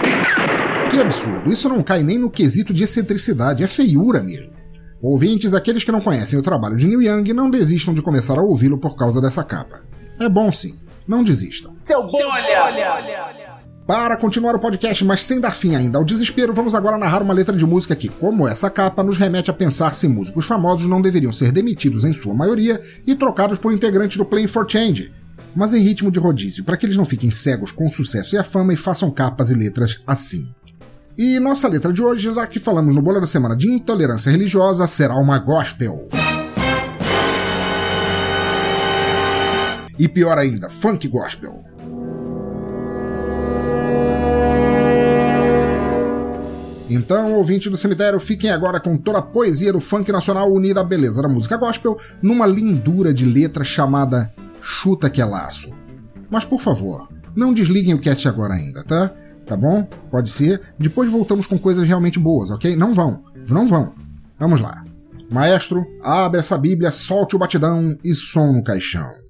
[0.89, 4.53] Que absurdo, isso não cai nem no quesito de excentricidade, é feiura mesmo.
[5.01, 8.41] Ouvintes, aqueles que não conhecem o trabalho de Neil Young, não desistam de começar a
[8.41, 9.81] ouvi-lo por causa dessa capa.
[10.19, 10.75] É bom sim,
[11.07, 11.75] não desistam.
[11.83, 13.45] Seu bolha!
[13.85, 17.33] Para continuar o podcast, mas sem dar fim ainda ao desespero, vamos agora narrar uma
[17.35, 21.01] letra de música que, como essa capa, nos remete a pensar se músicos famosos não
[21.01, 25.11] deveriam ser demitidos em sua maioria e trocados por integrantes do Playing for Change.
[25.55, 28.37] mas em ritmo de rodízio, para que eles não fiquem cegos com o sucesso e
[28.37, 30.49] a fama e façam capas e letras assim.
[31.17, 34.85] E nossa letra de hoje, já que falamos no Bola da Semana de intolerância religiosa,
[34.85, 36.09] será uma gospel.
[39.97, 41.63] E pior ainda, funk gospel.
[46.89, 50.83] Então, ouvinte do cemitério, fiquem agora com toda a poesia do funk nacional unida à
[50.83, 55.71] beleza da música gospel numa lindura de letra chamada Chuta que é Laço.
[56.29, 59.09] Mas por favor, não desliguem o cast agora ainda, tá?
[59.45, 59.87] Tá bom?
[60.09, 60.61] Pode ser.
[60.77, 62.75] Depois voltamos com coisas realmente boas, ok?
[62.75, 63.23] Não vão.
[63.49, 63.93] Não vão.
[64.39, 64.83] Vamos lá.
[65.31, 69.25] Maestro, abre essa Bíblia, solte o batidão e som no caixão.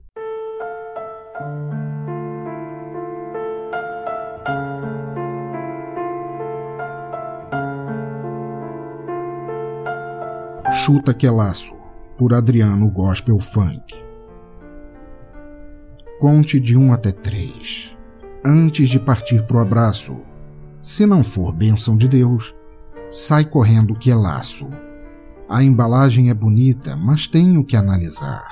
[10.73, 11.73] Chuta que é laço,
[12.17, 13.95] por Adriano Gospel Funk.
[16.19, 17.94] Conte de um até três,
[18.45, 20.21] antes de partir pro abraço.
[20.81, 22.55] Se não for bênção de Deus,
[23.09, 24.69] sai correndo que é laço.
[25.49, 28.47] A embalagem é bonita, mas tenho que analisar.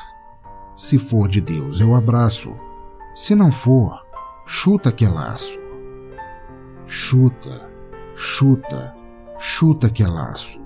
[0.76, 2.56] Se for de Deus, eu abraço.
[3.14, 4.04] Se não for,
[4.46, 5.60] chuta que é laço.
[6.86, 7.70] Chuta,
[8.16, 8.96] chuta,
[9.38, 10.62] chuta que é laço.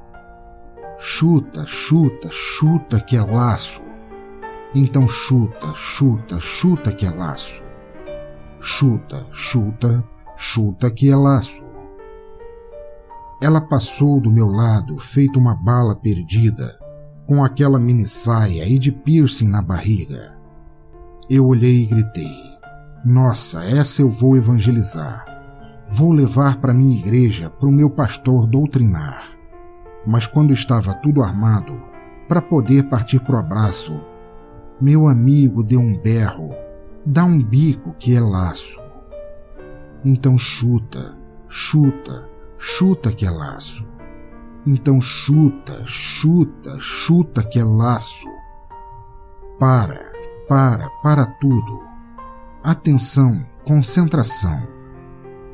[0.97, 3.81] Chuta, chuta, chuta que é laço.
[4.73, 7.66] Então chuta, chuta, chuta que é laço.
[8.59, 10.03] Chuta, chuta,
[10.35, 11.63] chuta que é laço.
[13.41, 16.73] Ela passou do meu lado feito uma bala perdida,
[17.27, 20.37] com aquela mini saia e de piercing na barriga.
[21.29, 22.35] Eu olhei e gritei:
[23.05, 25.25] Nossa, essa eu vou evangelizar.
[25.89, 29.37] Vou levar para minha igreja, para o meu pastor doutrinar
[30.07, 31.77] mas quando estava tudo armado,
[32.29, 34.05] para poder partir pro abraço,
[34.79, 36.55] meu amigo deu um berro,
[37.07, 38.81] dá um bico que é laço.
[40.03, 43.87] Então chuta, chuta, chuta que é laço.
[44.65, 48.27] Então chuta, chuta, chuta que é laço.
[49.57, 49.97] Para,
[50.49, 51.81] para, para tudo.
[52.61, 54.67] Atenção, concentração.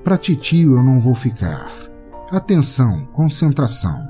[0.03, 1.71] Pra titio eu não vou ficar.
[2.31, 4.07] Atenção, concentração.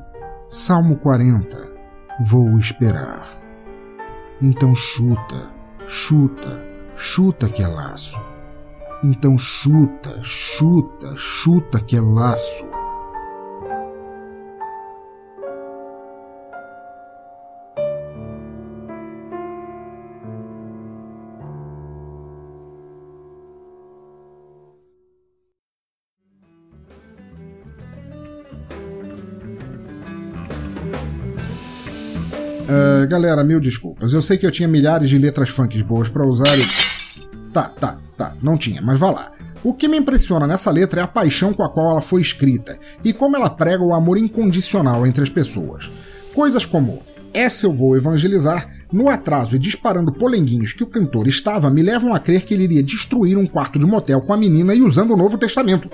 [0.47, 1.57] Salmo 40.
[2.21, 3.27] Vou esperar.
[4.41, 5.51] Então chuta,
[5.85, 6.62] chuta,
[6.95, 8.21] chuta que é laço.
[9.03, 12.72] Então chuta, chuta, chuta que é laço.
[33.05, 34.13] Galera, mil desculpas.
[34.13, 36.65] Eu sei que eu tinha milhares de letras funk boas para usar e.
[37.51, 39.31] Tá, tá, tá, não tinha, mas vá lá.
[39.63, 42.77] O que me impressiona nessa letra é a paixão com a qual ela foi escrita
[43.03, 45.89] e como ela prega o amor incondicional entre as pessoas.
[46.33, 47.01] Coisas como
[47.33, 52.13] Essa eu vou evangelizar, no atraso e disparando polenguinhos que o cantor estava, me levam
[52.13, 55.13] a crer que ele iria destruir um quarto de motel com a menina e usando
[55.13, 55.89] o Novo Testamento.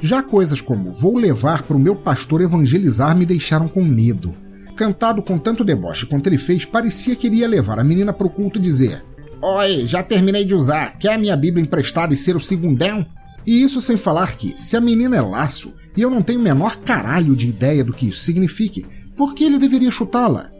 [0.00, 4.45] Já coisas como Vou levar para o meu pastor evangelizar me deixaram com medo.
[4.76, 8.58] Cantado com tanto deboche quanto ele fez, parecia que iria levar a menina pro culto
[8.58, 9.02] e dizer:
[9.40, 13.04] Oi, já terminei de usar, quer a minha Bíblia emprestada e ser o segundão?
[13.46, 16.42] E isso sem falar que, se a menina é laço, e eu não tenho o
[16.42, 18.84] menor caralho de ideia do que isso signifique,
[19.16, 20.50] por que ele deveria chutá-la?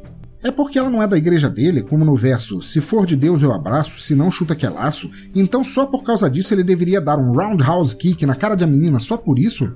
[0.47, 3.42] É porque ela não é da igreja dele, como no verso Se for de Deus
[3.42, 7.01] eu abraço, se não chuta que é laço, então só por causa disso ele deveria
[7.01, 9.74] dar um roundhouse kick na cara da menina só por isso?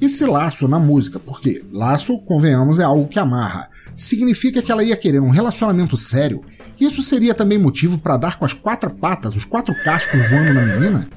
[0.00, 4.82] E se laço na música, porque laço, convenhamos, é algo que amarra, significa que ela
[4.82, 6.42] ia querer um relacionamento sério,
[6.80, 10.62] isso seria também motivo para dar com as quatro patas, os quatro cascos voando na
[10.62, 11.08] menina?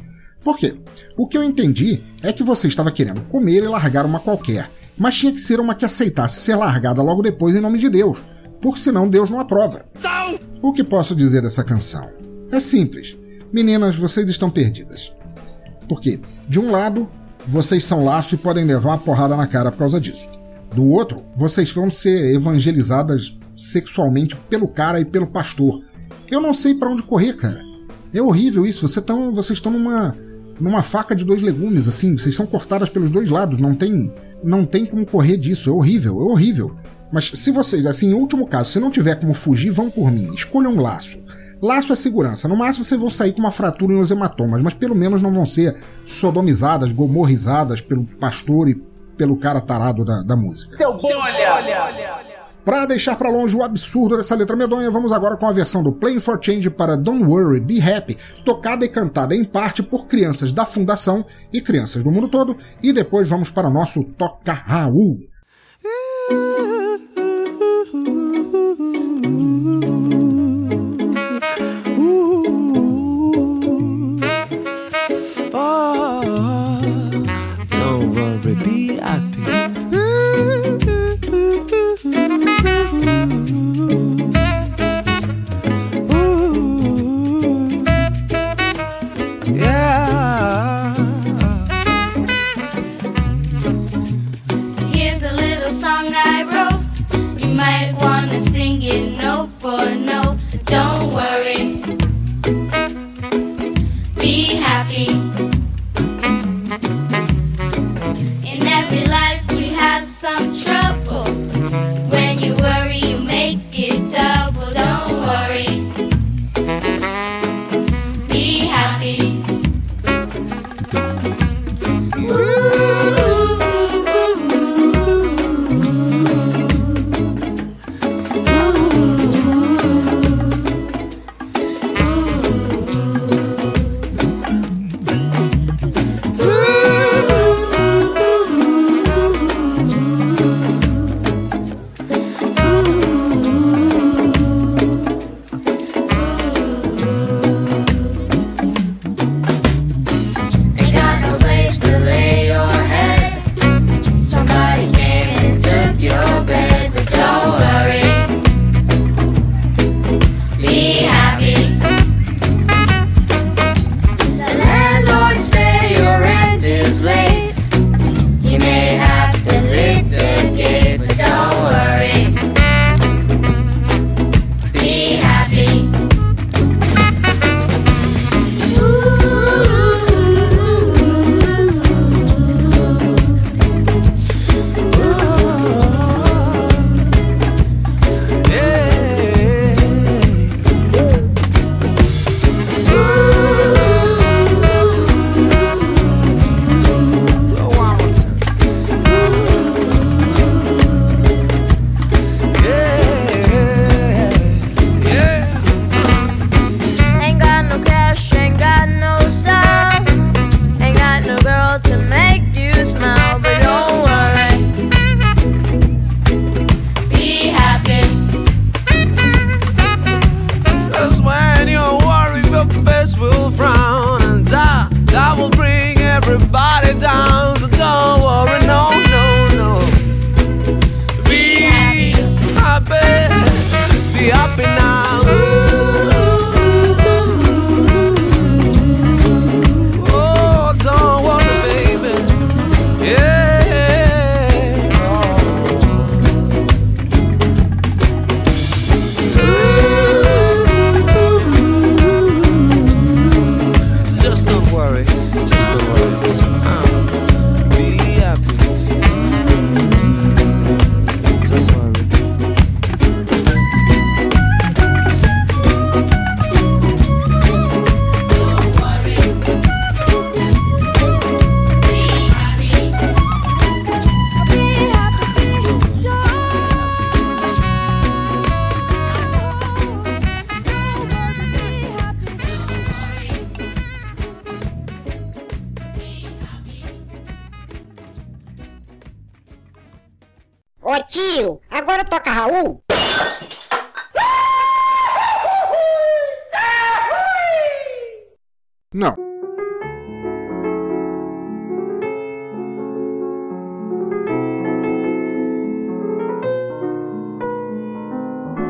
[0.43, 0.75] Por quê?
[1.17, 5.15] O que eu entendi é que você estava querendo comer e largar uma qualquer, mas
[5.15, 8.21] tinha que ser uma que aceitasse ser largada logo depois em nome de Deus
[8.63, 9.85] porque senão Deus não aprova.
[10.01, 10.39] Não!
[10.61, 12.09] O que posso dizer dessa canção?
[12.49, 13.17] É simples.
[13.51, 15.13] Meninas, vocês estão perdidas.
[15.89, 17.09] Porque, de um lado,
[17.45, 20.29] vocês são laço e podem levar uma porrada na cara por causa disso.
[20.73, 25.83] Do outro, vocês vão ser evangelizadas sexualmente pelo cara e pelo pastor.
[26.31, 27.61] Eu não sei para onde correr, cara.
[28.13, 28.87] É horrível isso.
[28.87, 30.15] Você tão, vocês estão numa
[30.59, 34.65] numa faca de dois legumes, assim, vocês são cortadas pelos dois lados, não tem não
[34.65, 36.75] tem como correr disso, é horrível, é horrível.
[37.13, 40.33] Mas se vocês, assim, em último caso, se não tiver como fugir, vão por mim.
[40.33, 41.23] Escolham um laço.
[41.61, 42.47] Laço é segurança.
[42.47, 45.31] No máximo vocês vão sair com uma fratura e uns hematomas, mas pelo menos não
[45.31, 48.75] vão ser sodomizadas, gomorrizadas pelo pastor e
[49.15, 50.75] pelo cara tarado da, da música.
[50.75, 52.33] Seu bom, olha, olha, olha.
[52.65, 55.93] Para deixar para longe o absurdo dessa letra medonha, vamos agora com a versão do
[55.93, 60.51] Playing for Change para Don't Worry, Be Happy, tocada e cantada em parte por crianças
[60.51, 65.19] da Fundação e crianças do mundo todo, e depois vamos para nosso Toca Raul.
[69.23, 69.72] Don't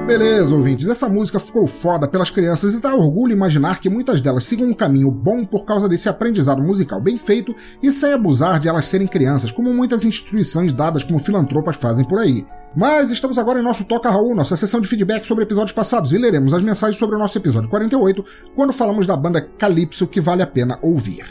[0.06, 4.44] Beleza, ouvintes, essa música ficou foda pelas crianças e dá orgulho imaginar que muitas delas
[4.44, 8.68] sigam um caminho bom por causa desse aprendizado musical bem feito e sem abusar de
[8.68, 12.46] elas serem crianças, como muitas instituições dadas como filantropas fazem por aí.
[12.76, 16.18] Mas estamos agora em nosso Toca Raul, nossa sessão de feedback sobre episódios passados, e
[16.18, 20.42] leremos as mensagens sobre o nosso episódio 48, quando falamos da banda Calypso que vale
[20.42, 21.24] a pena ouvir.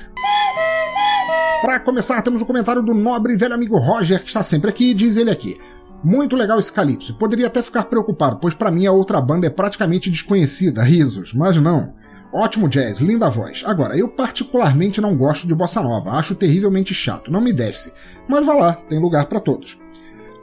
[1.61, 4.91] Para começar, temos o comentário do nobre e velho amigo Roger, que está sempre aqui,
[4.91, 5.59] e diz ele aqui.
[6.03, 7.15] Muito legal esse Calypso.
[7.15, 11.57] Poderia até ficar preocupado, pois para mim a outra banda é praticamente desconhecida, risos, mas
[11.57, 11.95] não.
[12.33, 13.63] Ótimo jazz, linda voz.
[13.67, 17.93] Agora, eu particularmente não gosto de bossa nova, acho terrivelmente chato, não me desce.
[18.27, 19.79] Mas vá lá, tem lugar para todos.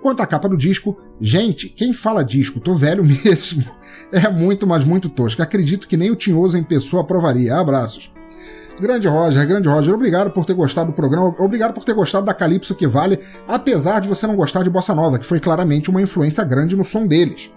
[0.01, 3.65] Quanto à capa do disco, gente, quem fala disco, tô velho mesmo.
[4.11, 5.41] É muito, mas muito tosco.
[5.41, 7.55] Acredito que nem o Tinhoso em pessoa aprovaria.
[7.55, 8.09] Abraços.
[8.79, 12.33] Grande Roger, grande Roger, obrigado por ter gostado do programa, obrigado por ter gostado da
[12.33, 16.01] Calypso que vale, apesar de você não gostar de Bossa Nova, que foi claramente uma
[16.01, 17.51] influência grande no som deles.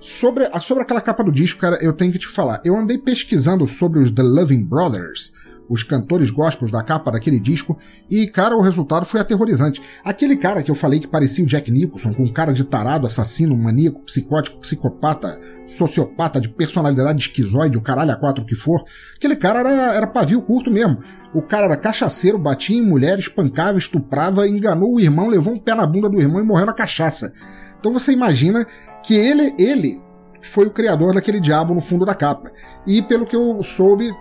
[0.00, 2.60] Sobre, sobre aquela capa do disco, cara, eu tenho que te falar.
[2.64, 5.34] Eu andei pesquisando sobre os The Loving Brothers,
[5.72, 7.78] os cantores gospels da capa daquele disco,
[8.10, 9.80] e, cara, o resultado foi aterrorizante.
[10.04, 13.56] Aquele cara que eu falei que parecia o Jack Nicholson, com cara de tarado, assassino,
[13.56, 18.84] maníaco, psicótico, psicopata, sociopata, de personalidade esquizoide, o caralho a quatro que for,
[19.16, 20.98] aquele cara era, era pavio curto mesmo.
[21.34, 25.74] O cara era cachaceiro, batia em mulher, espancava, estuprava, enganou o irmão, levou um pé
[25.74, 27.32] na bunda do irmão e morreu na cachaça.
[27.80, 28.66] Então você imagina
[29.02, 29.98] que ele, ele
[30.42, 32.52] foi o criador daquele diabo no fundo da capa.
[32.86, 34.12] E pelo que eu soube,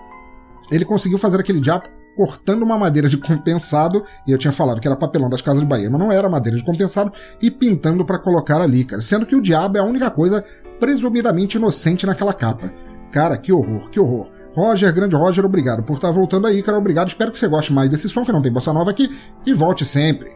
[0.70, 1.84] ele conseguiu fazer aquele diabo
[2.16, 5.66] cortando uma madeira de compensado, e eu tinha falado que era papelão das casas de
[5.66, 9.02] Bahia, mas não era madeira de compensado, e pintando para colocar ali, cara.
[9.02, 10.44] Sendo que o diabo é a única coisa
[10.80, 12.72] presumidamente inocente naquela capa.
[13.12, 14.30] Cara, que horror, que horror.
[14.54, 16.78] Roger, grande Roger, obrigado por estar voltando aí, cara.
[16.78, 19.10] Obrigado, espero que você goste mais desse som, que não tem bossa nova aqui,
[19.46, 20.32] e volte sempre.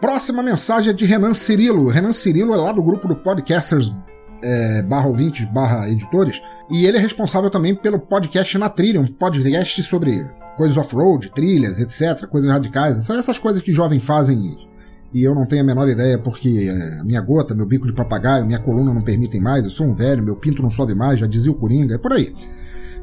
[0.00, 1.88] Próxima mensagem é de Renan Cirilo.
[1.88, 3.92] Renan Cirilo é lá do grupo do Podcasters
[4.44, 6.40] é, barra ouvintes, barra editores,
[6.70, 10.24] e ele é responsável também pelo podcast Na Trilha, um podcast sobre
[10.56, 14.38] coisas off-road, trilhas, etc., coisas radicais, essas coisas que jovens fazem
[15.12, 18.44] e, eu não tenho a menor ideia porque é, minha gota, meu bico de papagaio,
[18.44, 21.26] minha coluna não permitem mais, eu sou um velho, meu pinto não sobe mais, já
[21.26, 22.34] dizia o Coringa, é por aí.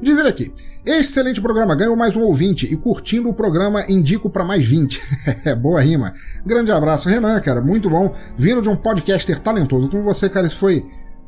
[0.02, 0.52] Diz ele aqui:
[0.84, 5.00] Excelente programa, ganhou mais um ouvinte e curtindo o programa indico para mais 20.
[5.62, 6.12] Boa rima.
[6.44, 8.12] Grande abraço, Renan, cara, muito bom.
[8.36, 10.84] Vindo de um podcaster talentoso como você, cara, isso foi,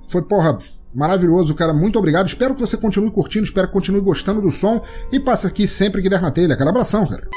[0.08, 0.60] foi porra,
[0.94, 1.74] maravilhoso, cara.
[1.74, 2.28] Muito obrigado.
[2.28, 4.82] Espero que você continue curtindo, espero que continue gostando do som
[5.12, 6.70] e passe aqui sempre que der na telha, cara.
[6.70, 7.28] Abração, cara.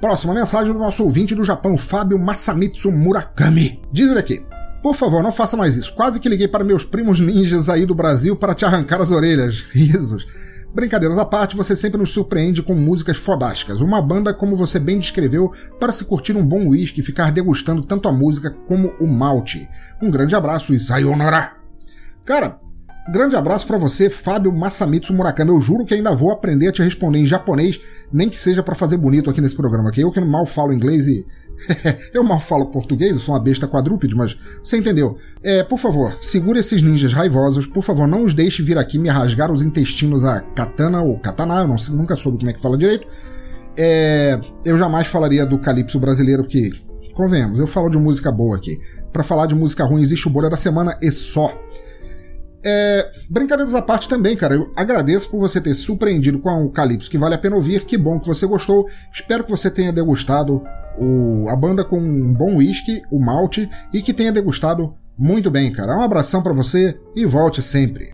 [0.00, 3.82] Próxima mensagem do nosso ouvinte do Japão, Fábio Masamitsu Murakami.
[3.92, 4.46] Diz ele aqui:
[4.82, 5.92] por favor, não faça mais isso.
[5.94, 9.64] Quase que liguei para meus primos ninjas aí do Brasil para te arrancar as orelhas.
[9.72, 10.26] Risos.
[10.74, 13.80] Brincadeiras à parte, você sempre nos surpreende com músicas fodásticas.
[13.80, 15.50] Uma banda, como você bem descreveu,
[15.80, 19.68] para se curtir um bom whisky e ficar degustando tanto a música como o malte.
[20.00, 21.56] Um grande abraço e sayonara!
[22.24, 22.58] Cara,
[23.10, 25.50] grande abraço para você, Fábio Masamitsu Murakami.
[25.50, 27.80] Eu juro que ainda vou aprender a te responder em japonês,
[28.12, 31.06] nem que seja para fazer bonito aqui nesse programa, que eu que mal falo inglês
[31.06, 31.26] e
[32.14, 35.16] eu mal falo português, eu sou uma besta quadrúpede, mas você entendeu.
[35.42, 39.08] É, por favor, segure esses ninjas raivosos, por favor, não os deixe vir aqui me
[39.08, 42.76] rasgar os intestinos a katana ou katana, eu não, nunca soube como é que fala
[42.76, 43.06] direito.
[43.76, 46.70] É, eu jamais falaria do calypso brasileiro, porque,
[47.14, 48.76] convenhamos, eu falo de música boa aqui.
[49.12, 51.52] Para falar de música ruim existe o Bolha da Semana e só.
[52.64, 54.54] É, brincadeiras à parte também, cara.
[54.54, 57.84] Eu agradeço por você ter surpreendido com o Calypso, que vale a pena ouvir.
[57.84, 58.86] Que bom que você gostou.
[59.12, 60.62] Espero que você tenha degustado
[60.98, 65.72] o, a banda com um bom whisky, o malte, e que tenha degustado muito bem,
[65.72, 65.96] cara.
[65.96, 68.12] Um abração para você e volte sempre.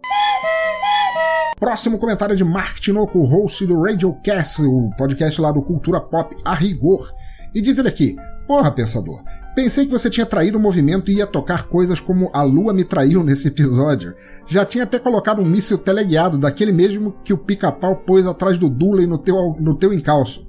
[1.59, 6.55] Próximo comentário de Mark Tinoco, host do Radiocast, o podcast lá do Cultura Pop a
[6.55, 7.11] rigor.
[7.55, 8.16] E diz ele aqui:
[8.47, 9.22] Porra, pensador,
[9.55, 12.82] Pensei que você tinha traído o movimento e ia tocar coisas como A Lua me
[12.82, 14.12] traiu nesse episódio.
[14.48, 18.68] Já tinha até colocado um míssil teleguiado, daquele mesmo que o pica-pau pôs atrás do
[18.68, 20.44] Dooley no teu, no teu encalço.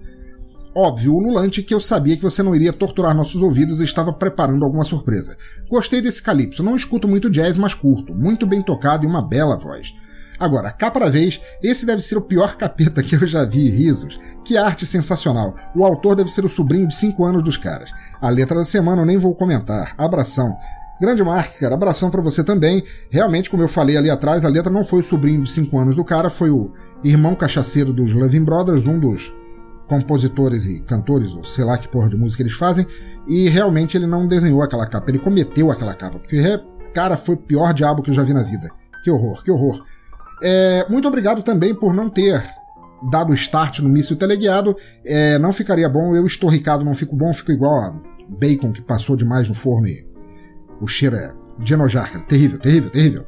[0.75, 4.65] Óbvio, ululante que eu sabia que você não iria torturar nossos ouvidos e estava preparando
[4.65, 5.37] alguma surpresa.
[5.69, 9.55] Gostei desse calypso, não escuto muito jazz, mas curto, muito bem tocado e uma bela
[9.55, 9.93] voz.
[10.37, 14.19] Agora, cá para vez, esse deve ser o pior capeta que eu já vi, risos.
[14.45, 15.55] Que arte sensacional.
[15.75, 17.91] O autor deve ser o sobrinho de 5 anos dos caras.
[18.21, 19.95] A letra da semana eu nem vou comentar.
[19.97, 20.55] Abração.
[21.01, 22.83] Grande Mark, cara, abração para você também.
[23.09, 25.95] Realmente, como eu falei ali atrás, a letra não foi o sobrinho de 5 anos
[25.95, 26.71] do cara, foi o
[27.03, 29.33] irmão cachaceiro dos Loving Brothers, um dos
[29.87, 32.87] compositores e cantores, ou sei lá que porra de música eles fazem,
[33.27, 36.41] e realmente ele não desenhou aquela capa, ele cometeu aquela capa, porque,
[36.93, 38.69] cara, foi o pior diabo que eu já vi na vida.
[39.03, 39.83] Que horror, que horror.
[40.41, 42.43] É, muito obrigado também por não ter
[43.03, 44.75] dado start no míssil teleguiado,
[45.05, 46.15] é, não ficaria bom.
[46.15, 47.95] Eu estorricado não fico bom, fico igual a
[48.27, 50.05] bacon que passou demais no forno e
[50.81, 52.23] o cheiro é de enojar, cara.
[52.25, 53.25] Terrível, terrível, terrível.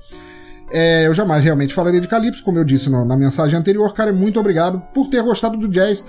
[0.72, 3.94] É, eu jamais realmente falaria de Calypso, como eu disse no, na mensagem anterior.
[3.94, 6.06] Cara, muito obrigado por ter gostado do jazz,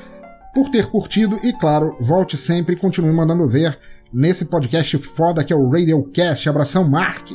[0.55, 3.79] por ter curtido e, claro, volte sempre e continue mandando ver
[4.13, 6.49] nesse podcast foda que é o Radiocast.
[6.49, 7.29] Abração, Mark!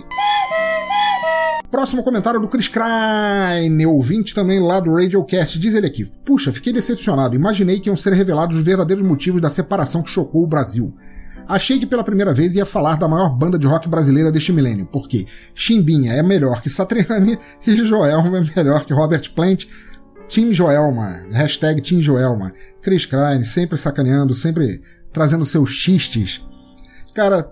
[1.74, 6.72] Próximo comentário do Chris Crane, ouvinte também lá do Radiocast, diz ele aqui: Puxa, fiquei
[6.72, 7.36] decepcionado.
[7.36, 10.94] Imaginei que iam ser revelados os verdadeiros motivos da separação que chocou o Brasil.
[11.48, 14.86] Achei que pela primeira vez ia falar da maior banda de rock brasileira deste milênio,
[14.86, 19.66] porque Chimbinha é melhor que Satriani e Joelma é melhor que Robert Plant.
[20.30, 22.54] Team Joelma, hashtag Team Joelma.
[22.84, 24.80] Chris Crane, sempre sacaneando, sempre
[25.12, 26.46] trazendo seus xistes
[27.14, 27.48] Cara,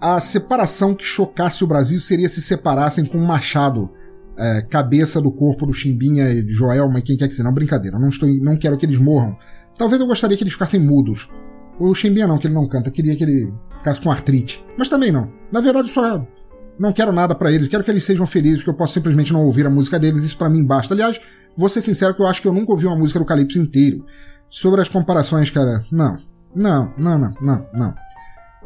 [0.00, 3.90] a separação que chocasse o Brasil seria se separassem com um machado.
[4.38, 7.44] é, cabeça do corpo do Chimbinha e de Joelma e quem quer que seja.
[7.44, 7.98] Não, brincadeira.
[7.98, 9.36] Não, estou, não quero que eles morram.
[9.78, 11.28] Talvez eu gostaria que eles ficassem mudos.
[11.78, 12.88] O Chimbinha não, que ele não canta.
[12.88, 14.64] Eu queria que ele ficasse com artrite.
[14.76, 15.32] Mas também não.
[15.50, 16.26] Na verdade, só
[16.78, 17.68] não quero nada pra eles.
[17.68, 20.22] Quero que eles sejam felizes, que eu posso simplesmente não ouvir a música deles.
[20.22, 20.92] Isso pra mim basta.
[20.92, 21.18] Aliás,
[21.56, 24.04] vou ser sincero que eu acho que eu nunca ouvi uma música do Calypso inteiro.
[24.50, 26.18] Sobre as comparações, cara, não.
[26.54, 27.94] Não, não, não, não, não.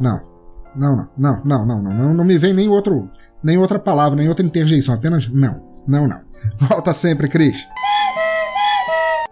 [0.01, 0.30] Não.
[0.77, 3.11] Não, não, não, não, não, não, não, me vem nem outro,
[3.43, 6.21] nem outra palavra, nem outra interjeição, apenas não, não, não.
[6.68, 7.57] Volta sempre, Cris.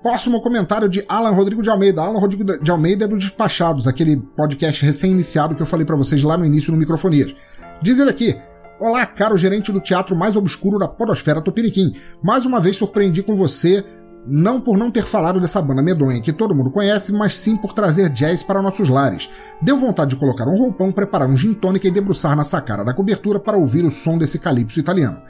[0.03, 2.03] Próximo comentário de Alan Rodrigo de Almeida.
[2.03, 6.22] Alan Rodrigo de Almeida é do Despachados, aquele podcast recém-iniciado que eu falei pra vocês
[6.22, 7.34] lá no início no Microfonias.
[7.82, 8.36] Diz ele aqui:
[8.80, 11.93] Olá, caro gerente do teatro mais obscuro da podosfera Tupiniquim.
[12.22, 13.84] Mais uma vez surpreendi com você,
[14.29, 17.72] não por não ter falado dessa banda medonha que todo mundo conhece, mas sim por
[17.72, 19.29] trazer jazz para nossos lares.
[19.61, 22.93] Deu vontade de colocar um roupão, preparar um gin tônica e debruçar na sacada da
[22.93, 25.20] cobertura para ouvir o som desse calypso italiano.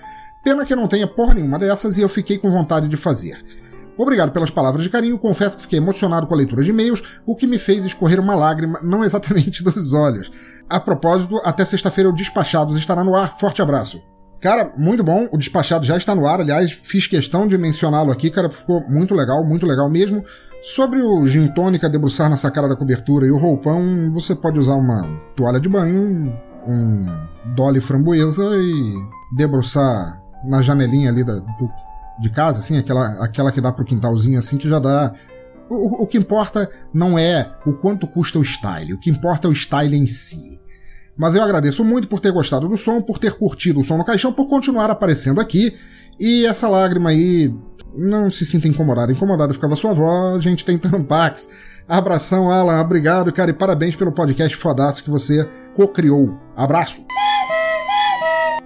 [0.42, 3.44] Pena que eu não tenha porra nenhuma dessas e eu fiquei com vontade de fazer.
[3.96, 7.34] Obrigado pelas palavras de carinho, confesso que fiquei emocionado com a leitura de e-mails, o
[7.34, 10.30] que me fez escorrer uma lágrima, não exatamente dos olhos.
[10.68, 13.38] A propósito, até sexta-feira o Despachados estará no ar.
[13.38, 14.01] Forte abraço.
[14.41, 15.28] Cara, muito bom.
[15.32, 16.41] O Despachado já está no ar.
[16.41, 20.22] Aliás, fiz questão de mencioná-lo aqui, cara, ficou muito legal, muito legal mesmo.
[20.62, 24.74] Sobre o gin tônica debruçar na sacada da cobertura e o roupão, você pode usar
[24.74, 25.03] uma
[25.36, 26.32] toalha de banho,
[26.66, 27.07] um
[27.55, 31.70] dolly framboesa e debruçar na janelinha ali da, do,
[32.20, 35.12] de casa, assim, aquela, aquela que dá pro quintalzinho, assim, que já dá.
[35.70, 39.51] O, o, que importa não é o quanto custa o style, o que importa é
[39.51, 40.61] o style em si.
[41.18, 44.04] Mas eu agradeço muito por ter gostado do som, por ter curtido o som no
[44.04, 45.74] caixão, por continuar aparecendo aqui.
[46.18, 47.52] E essa lágrima aí,
[47.94, 49.10] não se sinta incomodado.
[49.10, 51.50] Incomodado ficava sua avó, a gente tem Tampax.
[51.88, 56.38] Abração, Alan, obrigado, cara, e parabéns pelo podcast fodaço que você co-criou.
[56.54, 57.04] Abraço!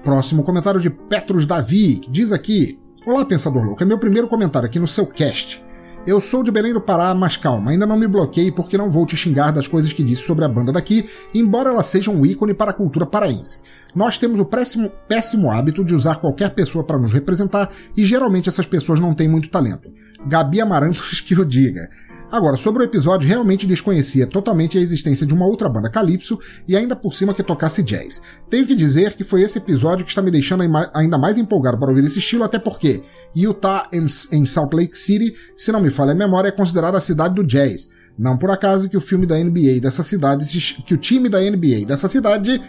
[0.04, 4.66] Próximo comentário de Petros Davi, que diz aqui: Olá, Pensador Louco, é meu primeiro comentário
[4.66, 5.64] aqui no seu cast.
[6.04, 9.06] Eu sou de Belém do Pará, mas calma, ainda não me bloqueei porque não vou
[9.06, 12.52] te xingar das coisas que disse sobre a banda daqui, embora ela seja um ícone
[12.52, 13.60] para a cultura paraense.
[13.94, 18.48] Nós temos o péssimo, péssimo hábito de usar qualquer pessoa para nos representar e geralmente
[18.48, 19.92] essas pessoas não têm muito talento.
[20.26, 21.88] Gabi Amarantos que o diga.
[22.32, 26.74] Agora, sobre o episódio, realmente desconhecia totalmente a existência de uma outra banda Calypso e
[26.74, 28.22] ainda por cima que tocasse jazz.
[28.48, 30.64] Tenho que dizer que foi esse episódio que está me deixando
[30.94, 33.02] ainda mais empolgado para ouvir esse estilo, até porque
[33.36, 37.34] Utah em Salt Lake City, se não me falha a memória, é considerada a cidade
[37.34, 37.90] do jazz.
[38.18, 40.46] Não por acaso que o filme da NBA dessa cidade,
[40.86, 42.62] que o time da NBA dessa cidade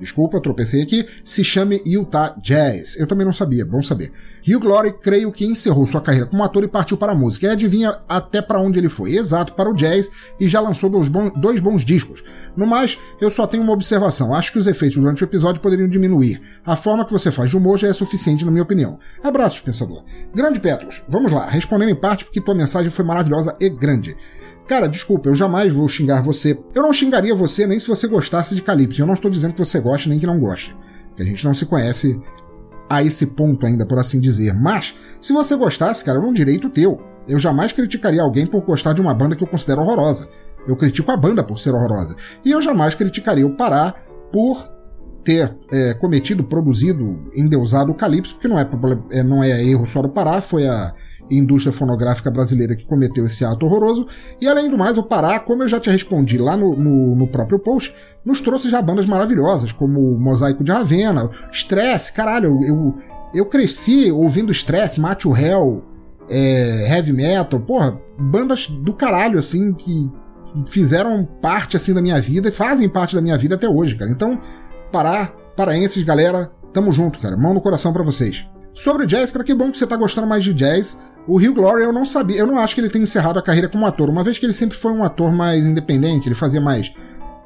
[0.00, 2.96] desculpa, tropecei aqui, se chame Utah Jazz.
[2.98, 4.12] Eu também não sabia, bom saber.
[4.46, 7.46] Hugh Glory, creio que encerrou sua carreira como ator e partiu para a música.
[7.46, 9.16] E adivinha até para onde ele foi?
[9.16, 12.22] Exato, para o jazz e já lançou dois, bons, dois bons discos.
[12.56, 14.34] No mais, eu só tenho uma observação.
[14.34, 16.40] Acho que os efeitos durante o episódio poderiam diminuir.
[16.64, 18.98] A forma que você faz de humor já é suficiente, na minha opinião.
[19.22, 20.04] Abraços, pensador.
[20.34, 24.16] Grande Petros, vamos lá, respondendo em parte porque tua mensagem foi maravilhosa e grande.
[24.66, 26.58] Cara, desculpa, eu jamais vou xingar você.
[26.74, 29.00] Eu não xingaria você nem se você gostasse de Calypso.
[29.00, 30.76] Eu não estou dizendo que você goste nem que não goste.
[31.08, 32.20] Porque a gente não se conhece
[32.90, 34.52] a esse ponto ainda, por assim dizer.
[34.54, 37.00] Mas, se você gostasse, cara, é um direito teu.
[37.28, 40.28] Eu jamais criticaria alguém por gostar de uma banda que eu considero horrorosa.
[40.66, 42.16] Eu critico a banda por ser horrorosa.
[42.44, 43.94] E eu jamais criticaria o Pará
[44.32, 44.68] por
[45.24, 48.68] ter é, cometido, produzido, endeusado o Calypso, porque não é,
[49.10, 50.94] é, não é erro só do Pará, foi a
[51.30, 54.06] indústria fonográfica brasileira que cometeu esse ato horroroso.
[54.40, 57.28] E além do mais, o Pará, como eu já te respondi lá no, no, no
[57.28, 62.94] próprio post, nos trouxe já bandas maravilhosas, como o Mosaico de Ravena, Stress, caralho, eu,
[63.34, 65.84] eu cresci ouvindo Stress, Mate o Hell,
[66.28, 70.10] é, Heavy Metal, porra, bandas do caralho, assim, que
[70.68, 74.10] fizeram parte, assim, da minha vida e fazem parte da minha vida até hoje, cara.
[74.10, 74.40] Então,
[74.92, 77.36] Pará, paraenses, galera, tamo junto, cara.
[77.36, 78.46] Mão no coração para vocês.
[78.72, 80.98] Sobre jazz, cara, que bom que você tá gostando mais de jazz.
[81.26, 83.68] O Hugh Glory eu não sabia, eu não acho que ele tenha encerrado a carreira
[83.68, 86.92] como ator, uma vez que ele sempre foi um ator mais independente, ele fazia mais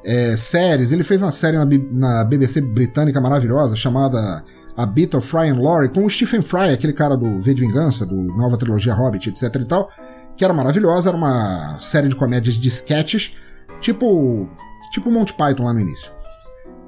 [0.03, 4.43] é, séries, ele fez uma série na, na, BBC britânica maravilhosa chamada
[4.77, 7.65] A Bit of Fry and Laurie, com o Stephen Fry, aquele cara do V de
[7.65, 9.89] Vingança, do nova trilogia Hobbit, etc e tal,
[10.37, 13.33] que era maravilhosa, era uma série de comédias de sketches,
[13.79, 14.47] tipo,
[14.91, 16.11] tipo Monty Python lá no início.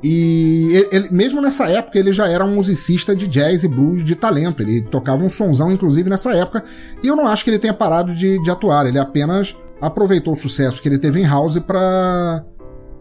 [0.03, 4.15] E ele, mesmo nessa época ele já era um musicista de jazz e blues de
[4.15, 4.61] talento.
[4.61, 6.61] Ele tocava um sonzão, inclusive, nessa época.
[7.01, 8.85] E eu não acho que ele tenha parado de, de atuar.
[8.85, 12.43] Ele apenas aproveitou o sucesso que ele teve em House para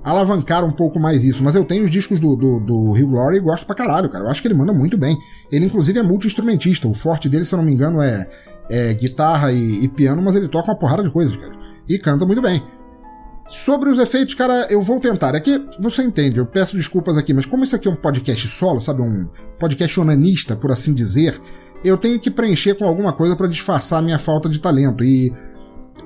[0.05, 1.43] alavancar um pouco mais isso.
[1.43, 4.25] Mas eu tenho os discos do, do, do Hugh Glory e gosto pra caralho, cara.
[4.25, 5.17] Eu acho que ele manda muito bem.
[5.51, 6.87] Ele, inclusive, é multi-instrumentista.
[6.87, 8.27] O forte dele, se eu não me engano, é,
[8.71, 11.53] é guitarra e, e, piano, mas ele toca uma porrada de coisas, cara.
[11.89, 12.63] E canta muito bem.
[13.49, 15.35] Sobre os efeitos, cara, eu vou tentar.
[15.35, 18.81] Aqui, você entende, eu peço desculpas aqui, mas como isso aqui é um podcast solo,
[18.81, 19.03] sabe?
[19.03, 19.29] Um
[19.59, 21.39] podcast onanista, por assim dizer,
[21.85, 25.05] eu tenho que preencher com alguma coisa para disfarçar a minha falta de talento.
[25.05, 25.33] E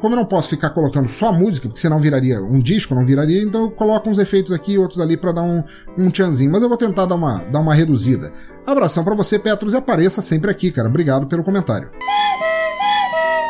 [0.00, 3.42] como eu não posso ficar colocando só música, porque senão viraria um disco, não viraria,
[3.42, 5.62] então eu coloco uns efeitos aqui e outros ali para dar um,
[5.96, 6.50] um tchanzinho.
[6.50, 8.32] Mas eu vou tentar dar uma, dar uma reduzida.
[8.66, 10.88] Abração para você, Petros, e apareça sempre aqui, cara.
[10.88, 11.90] Obrigado pelo comentário.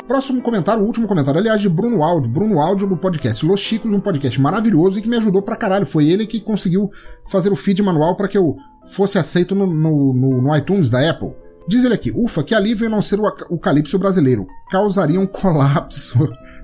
[0.07, 2.30] Próximo comentário, o último comentário, aliás, de Bruno Áudio.
[2.30, 5.84] Bruno Áudio do podcast Los Chicos, um podcast maravilhoso e que me ajudou pra caralho.
[5.84, 6.88] Foi ele que conseguiu
[7.26, 11.11] fazer o feed manual para que eu fosse aceito no, no, no, no iTunes da
[11.11, 11.34] Apple.
[11.68, 14.46] Diz ele aqui, ufa, que alívio não ser o, o Calypso brasileiro.
[14.70, 16.16] Causaria um colapso.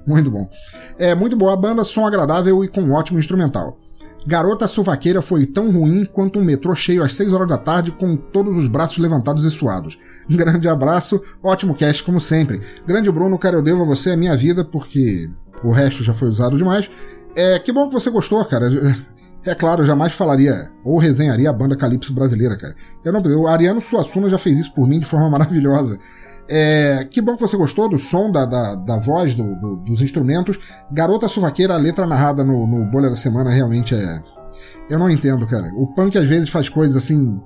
[0.06, 0.48] muito bom.
[0.96, 3.76] É muito boa a banda, som agradável e com um ótimo instrumental.
[4.26, 8.16] Garota Suvaqueira foi tão ruim quanto um metrô cheio às 6 horas da tarde com
[8.16, 9.98] todos os braços levantados e suados.
[10.30, 12.60] Um grande abraço, ótimo cast como sempre.
[12.86, 15.28] Grande Bruno, cara, eu devo a você a minha vida porque
[15.64, 16.88] o resto já foi usado demais.
[17.36, 18.68] É, que bom que você gostou, cara.
[19.44, 22.76] É claro, eu jamais falaria ou resenharia a banda Calypso brasileira, cara.
[23.04, 25.98] Eu não, o Ariano Suassuna já fez isso por mim de forma maravilhosa.
[26.54, 30.02] É, que bom que você gostou do som, da, da, da voz, do, do, dos
[30.02, 30.58] instrumentos.
[30.90, 34.22] Garota Suvaqueira, a letra narrada no, no Bolha da Semana realmente é.
[34.90, 35.72] Eu não entendo, cara.
[35.74, 37.40] O punk às vezes faz coisas assim.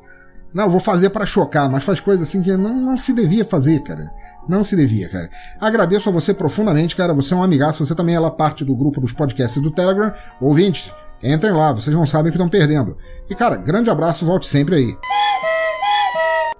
[0.53, 3.81] Não, vou fazer para chocar, mas faz coisas assim que não, não se devia fazer,
[3.85, 4.11] cara.
[4.49, 5.31] Não se devia, cara.
[5.61, 7.15] Agradeço a você profundamente, cara.
[7.15, 10.13] Você é um amigaço, você também é lá parte do grupo dos podcasts do Telegram.
[10.41, 10.91] Ouvintes,
[11.23, 12.97] Entrem lá, vocês não sabem o que estão perdendo.
[13.29, 14.97] E cara, grande abraço, volte sempre aí.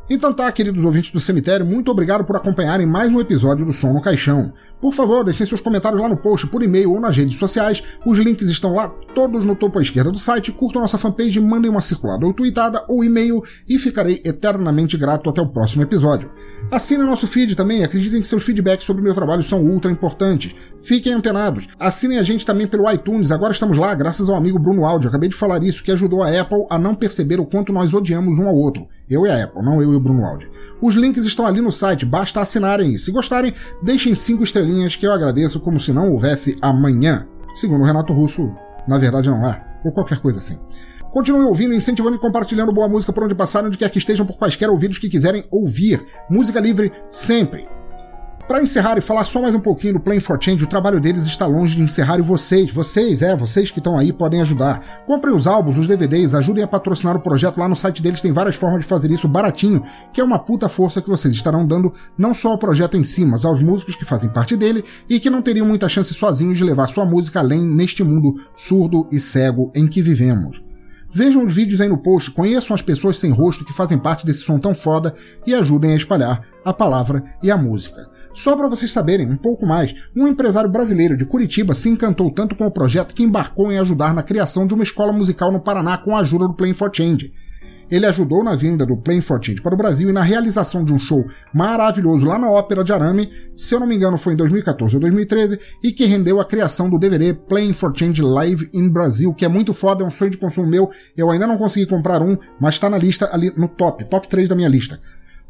[0.09, 3.93] Então tá, queridos ouvintes do cemitério, muito obrigado por acompanharem mais um episódio do Som
[3.93, 4.53] no Caixão.
[4.81, 7.83] Por favor, deixem seus comentários lá no post, por e-mail ou nas redes sociais.
[8.05, 10.53] Os links estão lá todos no topo à esquerda do site.
[10.53, 15.43] Curtam nossa fanpage, mandem uma circulada ou tweetada ou e-mail e ficarei eternamente grato até
[15.43, 16.31] o próximo episódio.
[16.71, 20.55] Assinem nosso feed também, acreditem que seus feedbacks sobre o meu trabalho são ultra importantes.
[20.79, 21.67] Fiquem antenados.
[21.81, 25.09] Assinem a gente também pelo iTunes, agora estamos lá graças ao amigo Bruno Áudio.
[25.09, 28.39] Acabei de falar isso, que ajudou a Apple a não perceber o quanto nós odiamos
[28.39, 28.87] um ao outro.
[29.09, 30.51] Eu e a Apple, não eu e o Bruno Aldi.
[30.81, 35.07] Os links estão ali no site, basta assinarem e, se gostarem, deixem cinco estrelinhas que
[35.07, 37.27] eu agradeço como se não houvesse amanhã.
[37.55, 38.53] Segundo o Renato Russo,
[38.87, 40.59] na verdade não há, ou qualquer coisa assim.
[41.13, 44.39] Continuem ouvindo, incentivando e compartilhando boa música por onde passarem, onde quer que estejam, por
[44.39, 46.05] quaisquer ouvidos que quiserem ouvir.
[46.29, 47.76] Música livre sempre.
[48.47, 51.27] Para encerrar e falar só mais um pouquinho do Playing for Change, o trabalho deles
[51.27, 55.03] está longe de encerrar e vocês, vocês, é, vocês que estão aí podem ajudar.
[55.05, 58.31] Comprem os álbuns, os DVDs, ajudem a patrocinar o projeto lá no site deles, tem
[58.31, 59.83] várias formas de fazer isso baratinho,
[60.13, 63.25] que é uma puta força que vocês estarão dando não só ao projeto em si,
[63.25, 66.63] mas aos músicos que fazem parte dele e que não teriam muita chance sozinhos de
[66.63, 70.66] levar sua música além neste mundo surdo e cego em que vivemos.
[71.17, 74.41] Vejam os vídeos aí no post, conheçam as pessoas sem rosto que fazem parte desse
[74.41, 75.15] som tão foda
[75.47, 78.07] e ajudem a espalhar a palavra e a música.
[78.35, 82.55] Só para vocês saberem um pouco mais, um empresário brasileiro de Curitiba se encantou tanto
[82.55, 85.97] com o projeto que embarcou em ajudar na criação de uma escola musical no Paraná
[85.97, 87.33] com a ajuda do Playing for Change.
[87.91, 90.99] Ele ajudou na vinda do for Change para o Brasil e na realização de um
[90.99, 91.25] show
[91.55, 95.01] maravilhoso lá na Ópera de Arame, se eu não me engano foi em 2014 ou
[95.01, 97.37] 2013, e que rendeu a criação do DVD
[97.75, 100.91] for Change Live in Brasil, que é muito foda, é um sonho de consumo meu.
[101.17, 104.49] Eu ainda não consegui comprar um, mas está na lista ali no top, top 3
[104.49, 105.01] da minha lista.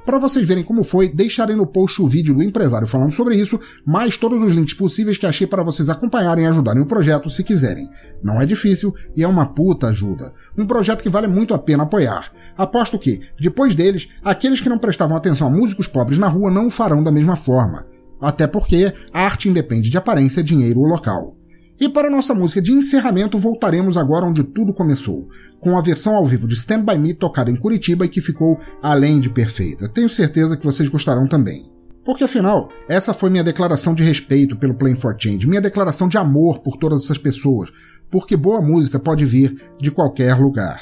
[0.06, 3.58] Para vocês verem como foi, deixarei no post o vídeo do empresário falando sobre isso,
[3.84, 7.42] mais todos os links possíveis que achei para vocês acompanharem e ajudarem o projeto se
[7.42, 7.90] quiserem.
[8.22, 10.32] Não é difícil e é uma puta ajuda.
[10.56, 12.30] Um projeto que vale muito a pena apoiar.
[12.56, 16.68] Aposto que, depois deles, aqueles que não prestavam atenção a músicos pobres na rua não
[16.68, 17.84] o farão da mesma forma.
[18.20, 21.35] Até porque a arte independe de aparência, dinheiro ou local.
[21.78, 25.28] E para nossa música de encerramento, voltaremos agora onde tudo começou,
[25.60, 28.58] com a versão ao vivo de Stand By Me tocada em Curitiba e que ficou
[28.82, 29.88] além de perfeita.
[29.88, 31.70] Tenho certeza que vocês gostarão também.
[32.02, 36.16] Porque afinal, essa foi minha declaração de respeito pelo Playing for Change, minha declaração de
[36.16, 37.70] amor por todas essas pessoas,
[38.10, 40.80] porque boa música pode vir de qualquer lugar.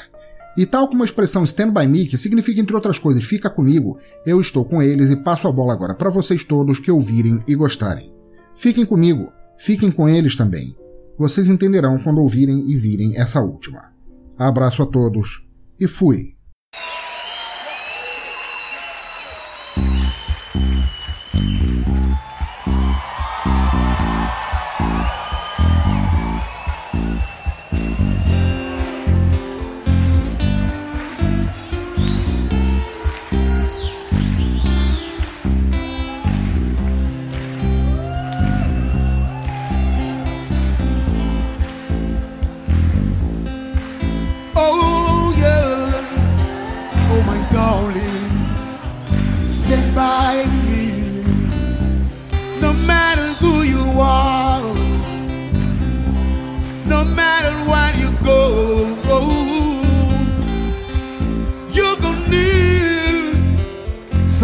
[0.55, 3.97] E tal como a expressão Stand By Me, que significa entre outras coisas fica comigo,
[4.25, 7.55] eu estou com eles e passo a bola agora para vocês todos que ouvirem e
[7.55, 8.13] gostarem.
[8.55, 10.73] Fiquem comigo, fiquem com eles também.
[11.17, 13.93] Vocês entenderão quando ouvirem e virem essa última.
[14.37, 15.47] Abraço a todos
[15.79, 16.34] e fui!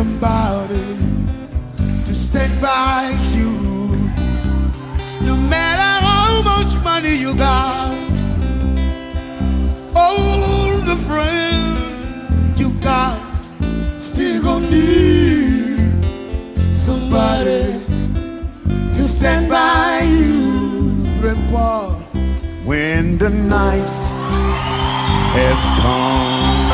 [0.02, 0.98] somebody
[2.06, 3.02] to stand by
[3.36, 3.54] you.
[5.30, 7.94] No matter how much money you got,
[9.96, 13.16] all the friends you got,
[14.00, 16.04] still gonna need
[16.74, 17.64] somebody
[18.96, 21.94] to stand by you, Grandpa.
[22.66, 23.94] When the night
[25.38, 26.72] has come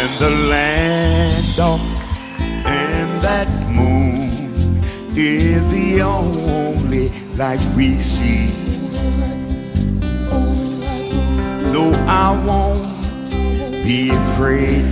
[0.00, 1.15] and the land
[1.58, 4.28] and that moon
[5.16, 7.08] is the only
[7.38, 8.48] light we see.
[11.72, 12.84] Though I won't
[13.84, 14.82] be afraid,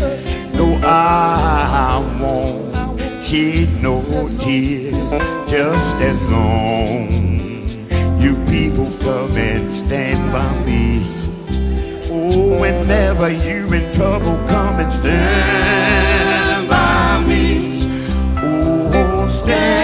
[0.54, 4.00] though I won't shed no
[4.38, 4.92] tears,
[5.46, 7.10] just as long
[8.18, 11.02] you people come and stand by me.
[12.10, 16.13] Oh, whenever you're in trouble, come and stand.
[19.44, 19.83] stand.